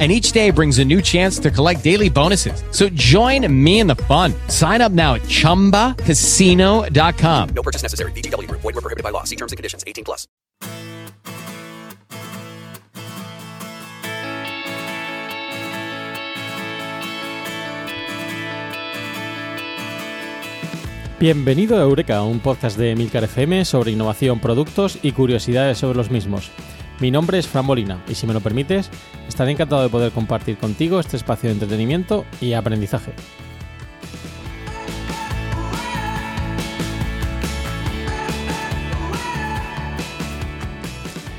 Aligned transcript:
and 0.00 0.10
each 0.10 0.32
day 0.32 0.50
brings 0.50 0.80
a 0.80 0.84
new 0.84 1.00
chance 1.00 1.38
to 1.38 1.52
collect 1.52 1.84
daily 1.84 2.10
bonuses. 2.10 2.64
So 2.72 2.88
join 2.88 3.46
me 3.64 3.78
in 3.78 3.86
the 3.86 3.94
fun. 3.94 4.34
Sign 4.48 4.80
up 4.80 4.90
now 4.90 5.14
at 5.14 5.22
ChumbaCasino.com. 5.22 7.48
No 7.54 7.62
purchase 7.62 7.84
necessary. 7.84 8.10
BGW. 8.12 8.50
Void 8.50 8.64
were 8.64 8.72
prohibited 8.72 9.04
by 9.04 9.10
law. 9.10 9.22
See 9.22 9.36
terms 9.36 9.52
and 9.52 9.56
conditions. 9.56 9.84
18 9.86 10.04
plus. 10.04 10.26
Bienvenido 21.24 21.78
a 21.78 21.84
Eureka, 21.84 22.22
un 22.22 22.40
podcast 22.40 22.76
de 22.76 22.94
Milcar 22.96 23.24
FM 23.24 23.64
sobre 23.64 23.92
innovación, 23.92 24.40
productos 24.40 24.98
y 25.00 25.12
curiosidades 25.12 25.78
sobre 25.78 25.96
los 25.96 26.10
mismos. 26.10 26.50
Mi 27.00 27.10
nombre 27.10 27.38
es 27.38 27.48
Fran 27.48 27.66
Molina 27.66 28.00
y 28.08 28.14
si 28.14 28.24
me 28.24 28.32
lo 28.32 28.40
permites, 28.40 28.88
estaré 29.26 29.50
encantado 29.50 29.82
de 29.82 29.88
poder 29.88 30.12
compartir 30.12 30.56
contigo 30.56 31.00
este 31.00 31.16
espacio 31.16 31.48
de 31.48 31.54
entretenimiento 31.54 32.24
y 32.40 32.52
aprendizaje. 32.52 33.12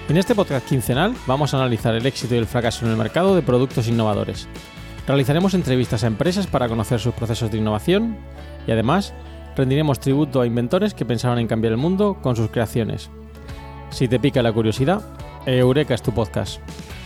En 0.09 0.17
este 0.17 0.35
podcast 0.35 0.67
quincenal 0.67 1.15
vamos 1.25 1.53
a 1.53 1.57
analizar 1.57 1.95
el 1.95 2.05
éxito 2.05 2.35
y 2.35 2.37
el 2.37 2.47
fracaso 2.47 2.85
en 2.85 2.91
el 2.91 2.97
mercado 2.97 3.33
de 3.33 3.41
productos 3.41 3.87
innovadores. 3.87 4.49
Realizaremos 5.07 5.53
entrevistas 5.53 6.03
a 6.03 6.07
empresas 6.07 6.47
para 6.47 6.67
conocer 6.67 6.99
sus 6.99 7.13
procesos 7.13 7.49
de 7.49 7.59
innovación 7.59 8.17
y 8.67 8.71
además 8.71 9.13
rendiremos 9.55 10.01
tributo 10.01 10.41
a 10.41 10.47
inventores 10.47 10.93
que 10.93 11.05
pensaron 11.05 11.39
en 11.39 11.47
cambiar 11.47 11.71
el 11.71 11.77
mundo 11.77 12.17
con 12.21 12.35
sus 12.35 12.49
creaciones. 12.49 13.09
Si 13.89 14.07
te 14.07 14.19
pica 14.19 14.43
la 14.43 14.51
curiosidad, 14.51 15.01
Eureka 15.45 15.93
es 15.93 16.01
tu 16.01 16.11
podcast. 16.11 16.59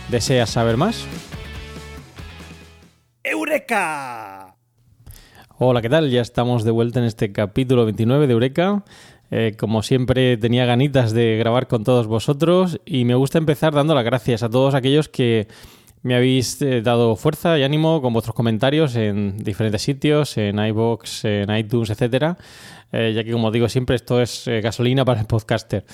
¿Deseas 0.08 0.48
saber 0.48 0.78
más? 0.78 1.06
¡Eureka! 3.22 4.56
Hola, 5.58 5.82
¿qué 5.82 5.90
tal? 5.90 6.10
Ya 6.10 6.22
estamos 6.22 6.64
de 6.64 6.70
vuelta 6.70 7.00
en 7.00 7.04
este 7.04 7.32
capítulo 7.32 7.84
29 7.84 8.26
de 8.26 8.32
Eureka. 8.32 8.82
Eh, 9.30 9.54
como 9.58 9.82
siempre 9.82 10.38
tenía 10.38 10.64
ganitas 10.64 11.12
de 11.12 11.36
grabar 11.36 11.68
con 11.68 11.84
todos 11.84 12.06
vosotros 12.06 12.80
y 12.86 13.04
me 13.04 13.14
gusta 13.14 13.36
empezar 13.36 13.74
dando 13.74 13.94
las 13.94 14.04
gracias 14.04 14.42
a 14.42 14.48
todos 14.48 14.74
aquellos 14.74 15.10
que 15.10 15.46
me 16.02 16.14
habéis 16.14 16.62
eh, 16.62 16.80
dado 16.80 17.16
fuerza 17.16 17.58
y 17.58 17.62
ánimo 17.62 18.00
con 18.00 18.14
vuestros 18.14 18.34
comentarios 18.34 18.96
en 18.96 19.36
diferentes 19.36 19.82
sitios, 19.82 20.38
en 20.38 20.58
iBox, 20.58 21.26
en 21.26 21.54
iTunes, 21.54 21.90
etcétera, 21.90 22.38
eh, 22.90 23.12
ya 23.14 23.22
que 23.22 23.32
como 23.32 23.50
digo 23.50 23.68
siempre 23.68 23.96
esto 23.96 24.20
es 24.22 24.48
gasolina 24.62 25.04
para 25.04 25.20
el 25.20 25.26
podcaster. 25.26 25.84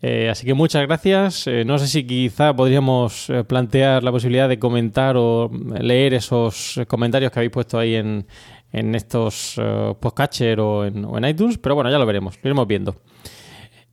Así 0.00 0.46
que 0.46 0.54
muchas 0.54 0.86
gracias. 0.86 1.46
no 1.66 1.78
sé 1.78 1.88
si 1.88 2.06
quizá 2.06 2.54
podríamos 2.54 3.32
plantear 3.48 4.04
la 4.04 4.12
posibilidad 4.12 4.48
de 4.48 4.58
comentar 4.58 5.16
o 5.16 5.50
leer 5.80 6.14
esos 6.14 6.80
comentarios 6.86 7.32
que 7.32 7.40
habéis 7.40 7.52
puesto 7.52 7.78
ahí 7.78 7.96
en, 7.96 8.26
en 8.72 8.94
estos 8.94 9.58
uh, 9.58 9.94
podcatcher 9.98 10.60
o 10.60 10.84
en, 10.84 11.24
iTunes, 11.24 11.58
pero 11.58 11.74
bueno, 11.74 11.90
ya 11.90 11.98
lo 11.98 12.06
veremos, 12.06 12.36
lo 12.42 12.48
iremos 12.48 12.66
viendo. 12.66 12.96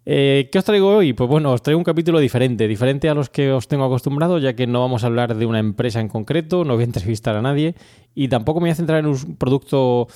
Eh, 0.08 0.50
¿Qué 0.52 0.60
os 0.60 0.66
traigo 0.66 0.98
hoy? 0.98 1.14
Pues 1.14 1.28
bueno, 1.28 1.52
os 1.52 1.64
traigo 1.64 1.80
un 1.80 1.84
capítulo 1.84 2.20
diferente, 2.20 2.68
diferente 2.68 3.10
a 3.10 3.16
los 3.16 3.30
que 3.30 3.52
os 3.52 3.68
tengo 3.68 3.86
acostumbrado, 3.86 4.38
ya 4.38 4.54
que 4.54 4.68
no 4.68 4.82
vamos 4.82 5.04
a 5.04 5.08
hablar 5.08 5.36
de 5.36 5.46
una 5.48 5.58
empresa 5.58 6.00
en 6.00 6.10
concreto, 6.10 6.64
no 6.64 6.76
voy 6.76 6.84
a 6.84 6.86
entrevistar 6.86 7.36
a 7.36 7.42
nadie 7.42 7.74
y 8.14 8.28
tampoco 8.28 8.60
me 8.60 8.66
voy 8.66 8.72
a 8.72 8.76
centrar 8.76 9.00
en 9.00 9.08
un 9.08 9.36
producto 9.38 10.08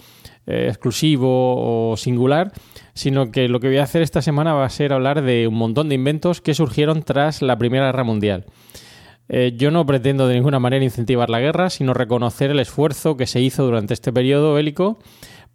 eh, 0.46 0.68
exclusivo 0.70 1.92
o 1.92 1.98
singular, 1.98 2.52
sino 3.00 3.32
que 3.32 3.48
lo 3.48 3.62
que 3.62 3.68
voy 3.68 3.78
a 3.78 3.84
hacer 3.84 4.02
esta 4.02 4.22
semana 4.22 4.54
va 4.54 4.66
a 4.66 4.70
ser 4.70 4.92
hablar 4.92 5.22
de 5.22 5.48
un 5.48 5.56
montón 5.56 5.88
de 5.88 5.96
inventos 5.96 6.42
que 6.42 6.54
surgieron 6.54 7.02
tras 7.02 7.42
la 7.42 7.58
Primera 7.58 7.86
Guerra 7.86 8.04
Mundial. 8.04 8.46
Eh, 9.30 9.54
yo 9.56 9.72
no 9.72 9.86
pretendo 9.86 10.28
de 10.28 10.34
ninguna 10.34 10.60
manera 10.60 10.84
incentivar 10.84 11.30
la 11.30 11.40
guerra, 11.40 11.70
sino 11.70 11.94
reconocer 11.94 12.52
el 12.52 12.60
esfuerzo 12.60 13.16
que 13.16 13.26
se 13.26 13.40
hizo 13.40 13.64
durante 13.64 13.94
este 13.94 14.12
periodo 14.12 14.54
bélico 14.54 15.00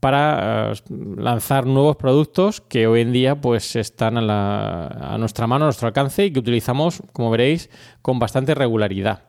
para 0.00 0.72
eh, 0.72 0.74
lanzar 1.18 1.66
nuevos 1.66 1.96
productos 1.96 2.62
que 2.62 2.86
hoy 2.86 3.02
en 3.02 3.12
día 3.12 3.38
pues 3.38 3.76
están 3.76 4.16
a, 4.16 5.16
nuestra 5.18 5.46
mano, 5.46 5.66
a 5.66 5.66
nuestro 5.66 5.88
alcance 5.88 6.24
y 6.24 6.32
que 6.32 6.38
utilizamos, 6.38 7.02
como 7.12 7.30
veréis, 7.30 7.68
con 8.00 8.18
bastante 8.18 8.54
regularidad. 8.54 9.24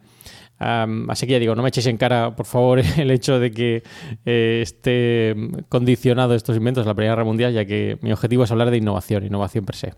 Así 0.60 1.28
que 1.28 1.34
ya 1.34 1.40
digo, 1.40 1.56
no 1.56 1.64
me 1.64 1.70
echéis 1.70 1.88
en 1.88 1.98
cara, 1.98 2.36
por 2.36 2.46
favor, 2.46 2.80
el 2.98 3.12
hecho 3.12 3.40
de 3.40 3.52
que 3.52 3.84
eh, 4.26 4.60
esté 4.62 5.36
condicionado 5.70 6.36
estos 6.36 6.56
inventos 6.58 6.86
a 6.86 6.90
la 6.90 6.94
Primera 6.94 7.14
Guerra 7.14 7.26
Mundial, 7.26 7.54
ya 7.54 7.66
que 7.66 7.98
mi 8.02 8.12
objetivo 8.12 8.44
es 8.44 8.52
hablar 8.52 8.72
de 8.72 8.78
innovación, 8.78 9.26
innovación 9.26 9.66
per 9.66 9.76
se. 9.76 9.94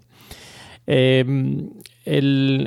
Em, 0.90 1.70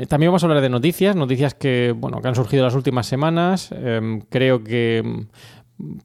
también 0.09 0.31
vamos 0.31 0.43
a 0.43 0.47
hablar 0.47 0.61
de 0.61 0.69
noticias, 0.69 1.17
noticias 1.17 1.55
que, 1.55 1.95
bueno, 1.97 2.21
que 2.21 2.29
han 2.29 2.35
surgido 2.35 2.65
las 2.65 2.75
últimas 2.75 3.07
semanas. 3.07 3.73
Em, 3.73 4.21
creo 4.29 4.63
que 4.63 4.99
em, 4.99 5.27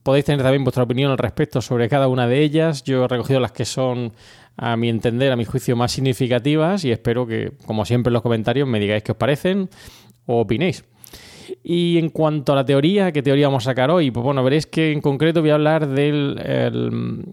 podéis 0.01 0.25
tener 0.25 0.41
también 0.41 0.63
vuestra 0.63 0.83
opinión 0.83 1.11
al 1.11 1.17
respecto 1.17 1.61
sobre 1.61 1.89
cada 1.89 2.07
una 2.07 2.27
de 2.27 2.41
ellas. 2.41 2.83
Yo 2.83 3.03
he 3.03 3.07
recogido 3.09 3.41
las 3.41 3.51
que 3.51 3.65
son, 3.65 4.13
a 4.55 4.77
mi 4.77 4.89
entender, 4.89 5.33
a 5.33 5.35
mi 5.35 5.43
juicio, 5.43 5.75
más 5.75 5.91
significativas 5.91 6.85
y 6.85 6.91
espero 6.91 7.27
que, 7.27 7.51
como 7.65 7.83
siempre 7.83 8.09
en 8.09 8.13
los 8.13 8.23
comentarios, 8.23 8.67
me 8.67 8.79
digáis 8.79 9.03
qué 9.03 9.11
os 9.11 9.17
parecen 9.17 9.69
o 10.25 10.39
opinéis. 10.39 10.85
Y 11.63 11.97
en 11.97 12.09
cuanto 12.09 12.53
a 12.53 12.55
la 12.55 12.65
teoría, 12.65 13.11
¿qué 13.11 13.21
teoría 13.21 13.47
vamos 13.47 13.65
a 13.65 13.71
sacar 13.71 13.91
hoy? 13.91 14.11
Pues 14.11 14.23
bueno, 14.23 14.43
veréis 14.43 14.65
que 14.65 14.91
en 14.91 15.01
concreto 15.01 15.41
voy 15.41 15.49
a 15.49 15.55
hablar 15.55 15.87
de 15.87 16.11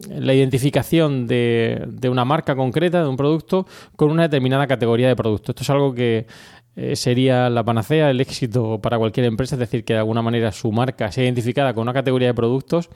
la 0.09 0.35
identificación 0.35 1.27
de, 1.27 2.09
una 2.11 2.25
marca 2.25 2.55
concreta, 2.55 3.03
de 3.03 3.09
un 3.09 3.17
producto, 3.17 3.67
con 3.97 4.11
una 4.11 4.23
determinada 4.23 4.67
categoría 4.67 5.09
de 5.09 5.17
producto. 5.17 5.53
Esto 5.53 5.63
es 5.63 5.71
algo 5.71 5.95
que 5.95 6.27
eh, 6.75 6.97
sería 6.97 7.51
la 7.51 7.65
panacea, 7.65 8.11
el 8.11 8.21
éxito 8.21 8.81
para 8.81 8.99
cualquier 8.99 9.27
empresa, 9.27 9.57
es 9.57 9.61
decir, 9.61 9.85
que 9.85 9.93
de 9.93 9.99
alguna 9.99 10.23
manera 10.23 10.53
su 10.53 10.73
marca 10.73 11.13
sea 11.13 11.25
identificada 11.25 11.75
con 11.75 11.83
una 11.83 11.93
categoría 11.93 12.29
de 12.29 12.35
productos 12.35 12.89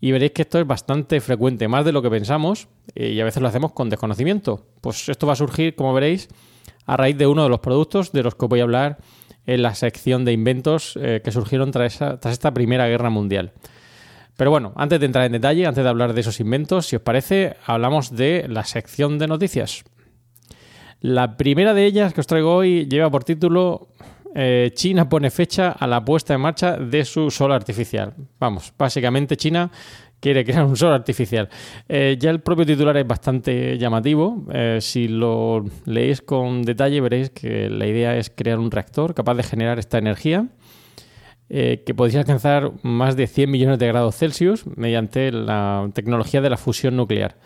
y 0.00 0.12
veréis 0.12 0.32
que 0.32 0.42
esto 0.42 0.60
es 0.60 0.66
bastante 0.66 1.20
frecuente, 1.20 1.66
más 1.66 1.84
de 1.84 1.92
lo 1.92 2.00
que 2.00 2.10
pensamos 2.10 2.68
eh, 2.94 3.10
y 3.10 3.20
a 3.20 3.24
veces 3.24 3.42
lo 3.42 3.48
hacemos 3.48 3.72
con 3.72 3.90
desconocimiento. 3.90 4.66
Pues 4.80 5.08
esto 5.08 5.26
va 5.26 5.32
a 5.32 5.36
surgir, 5.36 5.74
como 5.74 5.92
veréis, 5.92 6.28
a 6.86 6.96
raíz 6.96 7.16
de 7.16 7.26
uno 7.26 7.44
de 7.44 7.48
los 7.48 7.60
productos 7.60 8.12
de 8.12 8.22
los 8.22 8.34
que 8.34 8.46
voy 8.46 8.60
a 8.60 8.64
hablar 8.64 8.98
en 9.46 9.62
la 9.62 9.74
sección 9.74 10.24
de 10.24 10.32
inventos 10.32 10.98
eh, 11.00 11.20
que 11.22 11.32
surgieron 11.32 11.70
tras, 11.70 12.00
esta 12.00 12.54
Primera 12.54 12.88
Guerra 12.88 13.10
Mundial. 13.10 13.52
Pero 14.36 14.50
bueno, 14.50 14.72
antes 14.76 14.98
de 14.98 15.06
entrar 15.06 15.26
en 15.26 15.32
detalle, 15.32 15.66
antes 15.66 15.84
de 15.84 15.90
hablar 15.90 16.12
de 16.12 16.20
esos 16.20 16.40
inventos, 16.40 16.86
si 16.86 16.96
os 16.96 17.02
parece, 17.02 17.56
hablamos 17.66 18.16
de 18.16 18.46
la 18.48 18.64
sección 18.64 19.18
de 19.18 19.28
noticias. 19.28 19.84
La 21.00 21.36
primera 21.36 21.74
de 21.74 21.84
ellas 21.84 22.14
que 22.14 22.20
os 22.20 22.26
traigo 22.26 22.54
hoy 22.54 22.86
lleva 22.86 23.10
por 23.10 23.24
título 23.24 23.88
eh, 24.34 24.72
China 24.74 25.08
pone 25.08 25.30
fecha 25.30 25.70
a 25.70 25.86
la 25.86 26.04
puesta 26.04 26.34
en 26.34 26.40
marcha 26.40 26.76
de 26.76 27.04
su 27.04 27.30
sol 27.30 27.52
artificial. 27.52 28.14
Vamos, 28.40 28.72
básicamente 28.76 29.36
China 29.36 29.70
quiere 30.24 30.42
crear 30.42 30.64
un 30.64 30.74
sol 30.74 30.94
artificial. 30.94 31.50
Eh, 31.86 32.16
ya 32.18 32.30
el 32.30 32.40
propio 32.40 32.64
titular 32.64 32.96
es 32.96 33.06
bastante 33.06 33.76
llamativo. 33.76 34.46
Eh, 34.50 34.78
si 34.80 35.06
lo 35.06 35.66
leéis 35.84 36.22
con 36.22 36.62
detalle 36.62 37.02
veréis 37.02 37.28
que 37.28 37.68
la 37.68 37.86
idea 37.86 38.16
es 38.16 38.30
crear 38.30 38.58
un 38.58 38.70
reactor 38.70 39.12
capaz 39.12 39.34
de 39.34 39.42
generar 39.42 39.78
esta 39.78 39.98
energía 39.98 40.48
eh, 41.50 41.82
que 41.84 41.92
podría 41.92 42.20
alcanzar 42.20 42.72
más 42.82 43.16
de 43.16 43.26
100 43.26 43.50
millones 43.50 43.78
de 43.78 43.86
grados 43.86 44.16
Celsius 44.16 44.64
mediante 44.78 45.30
la 45.30 45.90
tecnología 45.92 46.40
de 46.40 46.48
la 46.48 46.56
fusión 46.56 46.96
nuclear. 46.96 47.36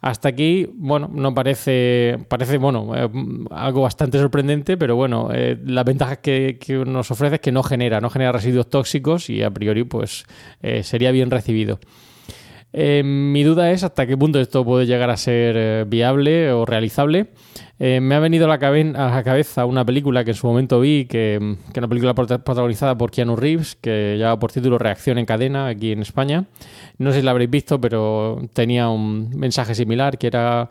Hasta 0.00 0.28
aquí, 0.28 0.68
bueno, 0.74 1.10
no 1.12 1.34
parece, 1.34 2.18
parece 2.28 2.58
bueno, 2.58 2.94
eh, 2.94 3.08
algo 3.50 3.82
bastante 3.82 4.18
sorprendente, 4.18 4.76
pero 4.76 4.94
bueno, 4.94 5.30
eh, 5.32 5.58
la 5.64 5.84
ventaja 5.84 6.16
que, 6.16 6.58
nos 6.86 7.10
ofrece 7.10 7.36
es 7.36 7.40
que 7.40 7.50
no 7.50 7.62
genera, 7.62 8.00
no 8.00 8.10
genera 8.10 8.32
residuos 8.32 8.68
tóxicos 8.68 9.30
y 9.30 9.42
a 9.42 9.50
priori, 9.50 9.84
pues, 9.84 10.26
eh, 10.62 10.82
sería 10.82 11.10
bien 11.12 11.30
recibido. 11.30 11.80
Eh, 12.72 13.02
mi 13.04 13.42
duda 13.42 13.70
es 13.70 13.84
hasta 13.84 14.06
qué 14.06 14.16
punto 14.16 14.38
esto 14.38 14.64
puede 14.64 14.86
llegar 14.86 15.08
a 15.08 15.16
ser 15.16 15.56
eh, 15.56 15.84
viable 15.86 16.52
o 16.52 16.66
realizable. 16.66 17.28
Eh, 17.78 18.00
me 18.00 18.14
ha 18.14 18.20
venido 18.20 18.46
a 18.46 18.48
la, 18.48 18.58
cabeza 18.58 19.64
una 19.64 19.84
película 19.84 20.24
que 20.24 20.32
en 20.32 20.36
su 20.36 20.46
momento 20.46 20.80
vi, 20.80 21.06
que, 21.06 21.56
que 21.72 21.80
una 21.80 21.88
película 21.88 22.14
protagonizada 22.14 22.96
por 22.96 23.10
Keanu 23.10 23.36
Reeves, 23.36 23.76
que 23.76 24.16
lleva 24.18 24.38
por 24.38 24.52
título 24.52 24.78
Reacción 24.78 25.18
en 25.18 25.26
cadena 25.26 25.68
aquí 25.68 25.92
en 25.92 26.02
España. 26.02 26.44
No 26.98 27.12
sé 27.12 27.18
si 27.18 27.24
la 27.24 27.30
habréis 27.30 27.50
visto, 27.50 27.80
pero 27.80 28.40
tenía 28.52 28.88
un 28.88 29.30
mensaje 29.30 29.74
similar, 29.74 30.18
que 30.18 30.26
era 30.26 30.68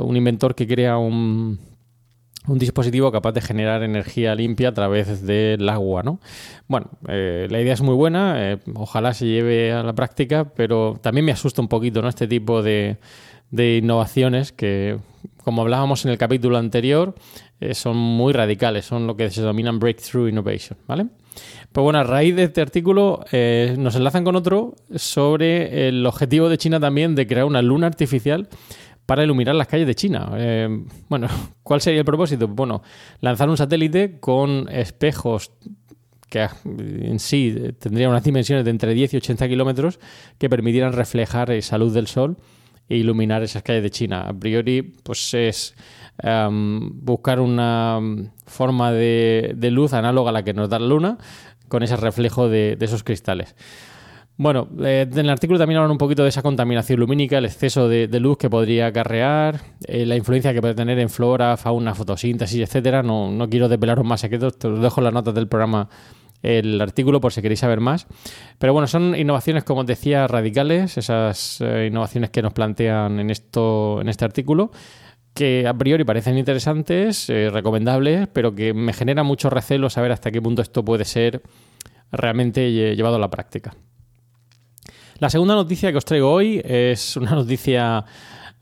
un 0.00 0.16
inventor 0.16 0.54
que 0.54 0.66
crea 0.66 0.96
un 0.96 1.58
un 2.46 2.58
dispositivo 2.58 3.12
capaz 3.12 3.32
de 3.32 3.40
generar 3.40 3.82
energía 3.82 4.34
limpia 4.34 4.70
a 4.70 4.74
través 4.74 5.24
del 5.24 5.68
agua, 5.68 6.02
¿no? 6.02 6.18
Bueno, 6.66 6.90
eh, 7.08 7.46
la 7.50 7.60
idea 7.60 7.74
es 7.74 7.82
muy 7.82 7.94
buena, 7.94 8.52
eh, 8.52 8.58
ojalá 8.74 9.14
se 9.14 9.26
lleve 9.26 9.72
a 9.72 9.82
la 9.82 9.92
práctica, 9.92 10.44
pero 10.44 10.98
también 11.00 11.24
me 11.24 11.32
asusta 11.32 11.62
un 11.62 11.68
poquito, 11.68 12.02
¿no? 12.02 12.08
Este 12.08 12.26
tipo 12.26 12.62
de, 12.62 12.98
innovaciones 13.52 14.52
que 14.52 14.98
como 15.44 15.62
hablábamos 15.62 16.04
en 16.04 16.10
el 16.10 16.18
capítulo 16.18 16.56
anterior, 16.56 17.14
eh, 17.60 17.74
son 17.74 17.96
muy 17.96 18.32
radicales, 18.32 18.86
son 18.86 19.06
lo 19.06 19.16
que 19.16 19.30
se 19.30 19.40
denominan 19.40 19.78
breakthrough 19.78 20.28
innovation, 20.28 20.78
¿vale? 20.86 21.06
Pues 21.72 21.82
bueno, 21.82 22.00
a 22.00 22.04
raíz 22.04 22.36
de 22.36 22.44
este 22.44 22.60
artículo 22.60 23.24
nos 23.78 23.96
enlazan 23.96 24.22
con 24.22 24.36
otro 24.36 24.74
sobre 24.94 25.88
el 25.88 26.04
objetivo 26.04 26.50
de 26.50 26.58
China 26.58 26.78
también 26.78 27.14
de 27.14 27.26
crear 27.26 27.46
una 27.46 27.62
luna 27.62 27.86
artificial 27.86 28.48
para 29.12 29.24
iluminar 29.24 29.54
las 29.54 29.66
calles 29.66 29.86
de 29.86 29.94
China. 29.94 30.32
Eh, 30.38 30.86
bueno, 31.10 31.28
¿cuál 31.62 31.82
sería 31.82 31.98
el 31.98 32.04
propósito? 32.06 32.48
Bueno, 32.48 32.82
lanzar 33.20 33.50
un 33.50 33.58
satélite 33.58 34.18
con 34.20 34.70
espejos 34.70 35.52
que 36.30 36.48
en 36.64 37.18
sí 37.18 37.54
tendrían 37.78 38.08
unas 38.08 38.24
dimensiones 38.24 38.64
de 38.64 38.70
entre 38.70 38.94
10 38.94 39.12
y 39.12 39.16
80 39.18 39.48
kilómetros 39.48 40.00
que 40.38 40.48
permitieran 40.48 40.94
reflejar 40.94 41.50
esa 41.50 41.76
luz 41.76 41.92
del 41.92 42.06
sol 42.06 42.38
e 42.88 42.96
iluminar 42.96 43.42
esas 43.42 43.62
calles 43.62 43.82
de 43.82 43.90
China. 43.90 44.22
A 44.22 44.32
priori, 44.32 44.80
pues 44.80 45.34
es 45.34 45.74
em, 46.22 47.04
buscar 47.04 47.38
una 47.38 48.00
forma 48.46 48.92
de, 48.92 49.54
luz 49.70 49.92
análoga 49.92 50.30
a 50.30 50.32
la 50.32 50.42
que 50.42 50.54
nos 50.54 50.70
da 50.70 50.78
la 50.78 50.86
luna 50.86 51.18
con 51.68 51.82
ese 51.82 51.96
reflejo 51.96 52.48
de, 52.48 52.78
esos 52.80 53.04
cristales. 53.04 53.56
Bueno, 54.36 54.68
eh, 54.80 55.06
en 55.10 55.18
el 55.18 55.30
artículo 55.30 55.58
también 55.58 55.78
hablan 55.78 55.90
un 55.92 55.98
poquito 55.98 56.22
de 56.22 56.30
esa 56.30 56.42
contaminación 56.42 56.98
lumínica, 56.98 57.38
el 57.38 57.44
exceso 57.44 57.88
de, 57.88 58.08
luz 58.18 58.38
que 58.38 58.48
podría 58.48 58.86
acarrear, 58.86 59.60
eh, 59.86 60.06
la 60.06 60.16
influencia 60.16 60.54
que 60.54 60.60
puede 60.60 60.74
tener 60.74 60.98
en 60.98 61.10
flora, 61.10 61.56
fauna, 61.56 61.94
fotosíntesis, 61.94 62.60
etcétera. 62.60 63.02
No, 63.02 63.30
no 63.30 63.48
quiero 63.48 63.68
desvelaros 63.68 64.04
más 64.04 64.20
secretos, 64.20 64.58
te 64.58 64.68
los 64.68 64.80
dejo 64.80 65.00
las 65.00 65.12
notas 65.12 65.34
del 65.34 65.48
programa 65.48 65.88
el 66.42 66.80
artículo 66.80 67.20
por 67.20 67.32
si 67.32 67.42
queréis 67.42 67.60
saber 67.60 67.80
más. 67.80 68.06
Pero 68.58 68.72
bueno, 68.72 68.88
son 68.88 69.14
innovaciones, 69.14 69.64
como 69.64 69.82
os 69.82 69.86
decía, 69.86 70.26
radicales, 70.26 70.96
esas 70.96 71.60
eh, 71.60 71.86
innovaciones 71.90 72.30
que 72.30 72.42
nos 72.42 72.52
plantean 72.52 73.20
en, 73.20 73.30
esto, 73.30 74.00
en 74.00 74.08
este 74.08 74.24
artículo 74.24 74.70
que 75.34 75.66
a 75.66 75.72
priori 75.72 76.04
parecen 76.04 76.36
interesantes, 76.36 77.28
recomendables, 77.28 78.28
pero 78.34 78.54
que 78.54 78.74
me 78.74 78.92
genera 78.92 79.22
mucho 79.22 79.48
recelo 79.48 79.88
saber 79.88 80.12
hasta 80.12 80.30
qué 80.30 80.42
punto 80.42 80.60
esto 80.60 80.84
puede 80.84 81.06
ser 81.06 81.40
realmente 82.10 82.70
llevado 82.94 83.16
a 83.16 83.18
la 83.18 83.30
práctica. 83.30 83.74
La 85.22 85.30
segunda 85.30 85.54
noticia 85.54 85.92
que 85.92 85.98
os 85.98 86.04
traigo 86.04 86.32
hoy 86.32 86.60
es 86.64 87.16
una 87.16 87.30
noticia 87.36 88.04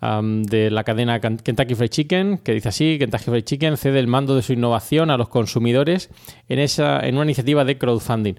de 0.02 0.70
la 0.70 0.84
cadena 0.84 1.18
Kentucky 1.18 1.74
Fried 1.74 1.88
Chicken, 1.88 2.36
que 2.36 2.52
dice 2.52 2.68
así, 2.68 2.98
Kentucky 2.98 3.24
Fried 3.24 3.44
Chicken 3.44 3.78
cede 3.78 3.98
el 3.98 4.08
mando 4.08 4.36
de 4.36 4.42
su 4.42 4.52
innovación 4.52 5.10
a 5.10 5.16
los 5.16 5.30
consumidores 5.30 6.10
en, 6.50 6.58
esa, 6.58 7.00
en 7.00 7.14
una 7.14 7.24
iniciativa 7.24 7.64
de 7.64 7.78
crowdfunding. 7.78 8.34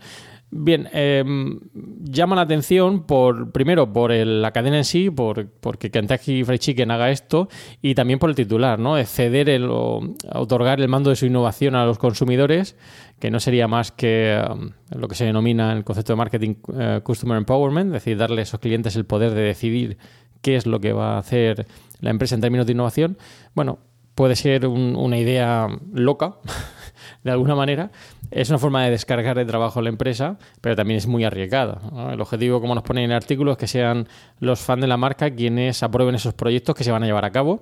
Bien, 0.51 0.87
em, 0.91 1.61
llama 2.03 2.35
la 2.35 2.41
atención 2.41 3.07
por 3.07 3.51
primero 3.53 3.91
por 3.91 4.11
la 4.11 4.51
cadena 4.51 4.77
en 4.77 4.85
sí, 4.85 5.09
por, 5.09 5.49
porque 5.49 5.89
Kentucky 5.89 6.43
Fried 6.43 6.59
Chicken 6.59 6.91
haga 6.91 7.09
esto, 7.09 7.47
y 7.81 7.95
también 7.95 8.19
por 8.19 8.29
el 8.29 8.35
titular, 8.35 8.77
¿no? 8.77 8.95
De 8.95 9.05
ceder 9.05 9.49
el, 9.49 9.67
o 9.67 10.01
otorgar 10.33 10.79
el 10.79 10.89
mando 10.89 11.09
de 11.09 11.15
su 11.15 11.25
innovación 11.25 11.73
a 11.73 11.85
los 11.85 11.97
consumidores, 11.97 12.75
que 13.21 13.29
no 13.29 13.39
sería 13.39 13.67
más 13.67 13.91
que 13.91 14.33
em, 14.33 14.71
lo 14.89 15.07
que 15.07 15.15
se 15.15 15.25
denomina 15.25 15.71
el 15.71 15.83
concepto 15.83 16.13
de 16.13 16.17
marketing 16.17 16.55
eh, 16.73 17.01
customer 17.03 17.37
empowerment, 17.37 17.87
es 17.89 17.93
decir, 17.93 18.17
darle 18.17 18.41
a 18.41 18.43
esos 18.43 18.59
clientes 18.59 18.95
el 18.95 19.05
poder 19.05 19.33
de 19.33 19.41
decidir 19.41 19.97
qué 20.41 20.55
es 20.55 20.65
lo 20.65 20.81
que 20.81 20.91
va 20.91 21.15
a 21.15 21.19
hacer 21.19 21.67
la 21.99 22.09
empresa 22.09 22.33
en 22.33 22.41
términos 22.41 22.65
de 22.65 22.73
innovación, 22.73 23.17
bueno, 23.53 23.77
puede 24.15 24.35
ser 24.35 24.65
una 24.65 25.19
idea 25.19 25.67
loca, 25.93 26.37
de 27.23 27.31
alguna 27.31 27.55
manera. 27.55 27.91
Es 28.31 28.49
una 28.49 28.57
forma 28.57 28.83
de 28.83 28.89
descargar 28.91 29.37
de 29.37 29.45
trabajo 29.45 29.79
a 29.79 29.83
la 29.83 29.89
empresa, 29.89 30.39
pero 30.59 30.75
también 30.75 30.97
es 30.97 31.05
muy 31.05 31.23
arriesgada. 31.23 31.79
El 32.11 32.21
objetivo, 32.21 32.59
como 32.59 32.73
nos 32.73 32.83
pone 32.83 33.03
en 33.03 33.11
el 33.11 33.17
artículo, 33.17 33.51
es 33.51 33.57
que 33.57 33.67
sean 33.67 34.07
los 34.39 34.61
fans 34.61 34.81
de 34.81 34.87
la 34.87 34.97
marca 34.97 35.29
quienes 35.29 35.83
aprueben 35.83 36.15
esos 36.15 36.33
proyectos 36.33 36.75
que 36.75 36.83
se 36.83 36.91
van 36.91 37.03
a 37.03 37.05
llevar 37.05 37.25
a 37.25 37.31
cabo 37.31 37.61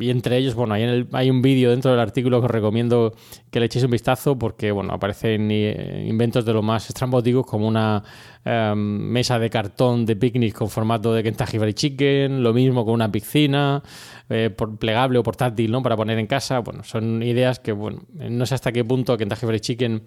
y 0.00 0.10
entre 0.10 0.36
ellos, 0.36 0.54
bueno, 0.54 0.74
hay, 0.74 1.08
hay 1.12 1.30
un 1.30 1.40
vídeo 1.40 1.70
dentro 1.70 1.90
del 1.90 2.00
artículo 2.00 2.40
que 2.40 2.46
os 2.46 2.50
recomiendo 2.50 3.14
que 3.50 3.60
le 3.60 3.66
echéis 3.66 3.84
un 3.84 3.90
vistazo 3.90 4.38
porque, 4.38 4.70
bueno, 4.70 4.92
aparecen 4.92 5.48
eh, 5.50 6.06
inventos 6.06 6.44
de 6.44 6.52
lo 6.52 6.62
más 6.62 6.88
estrambóticos 6.88 7.46
como 7.46 7.66
una 7.66 8.02
mesa 8.44 9.38
de 9.38 9.48
cartón 9.48 10.04
de 10.04 10.16
picnic 10.16 10.54
con 10.54 10.68
formato 10.68 11.14
de 11.14 11.22
Kentucky 11.22 11.58
Fried 11.58 11.74
Chicken, 11.74 12.42
lo 12.42 12.52
mismo 12.52 12.84
con 12.84 12.94
una 12.94 13.10
piscina 13.10 13.82
eh, 14.28 14.54
plegable 14.78 15.18
o 15.18 15.22
portátil, 15.22 15.70
¿no? 15.70 15.82
Para 15.82 15.96
poner 15.96 16.18
en 16.18 16.26
casa. 16.26 16.58
Bueno, 16.58 16.84
son 16.84 17.22
ideas 17.22 17.58
que, 17.58 17.72
bueno, 17.72 18.02
no 18.12 18.44
sé 18.44 18.54
hasta 18.54 18.70
qué 18.72 18.84
punto 18.84 19.16
Kentucky 19.16 19.46
Fried 19.46 19.60
Chicken 19.60 20.02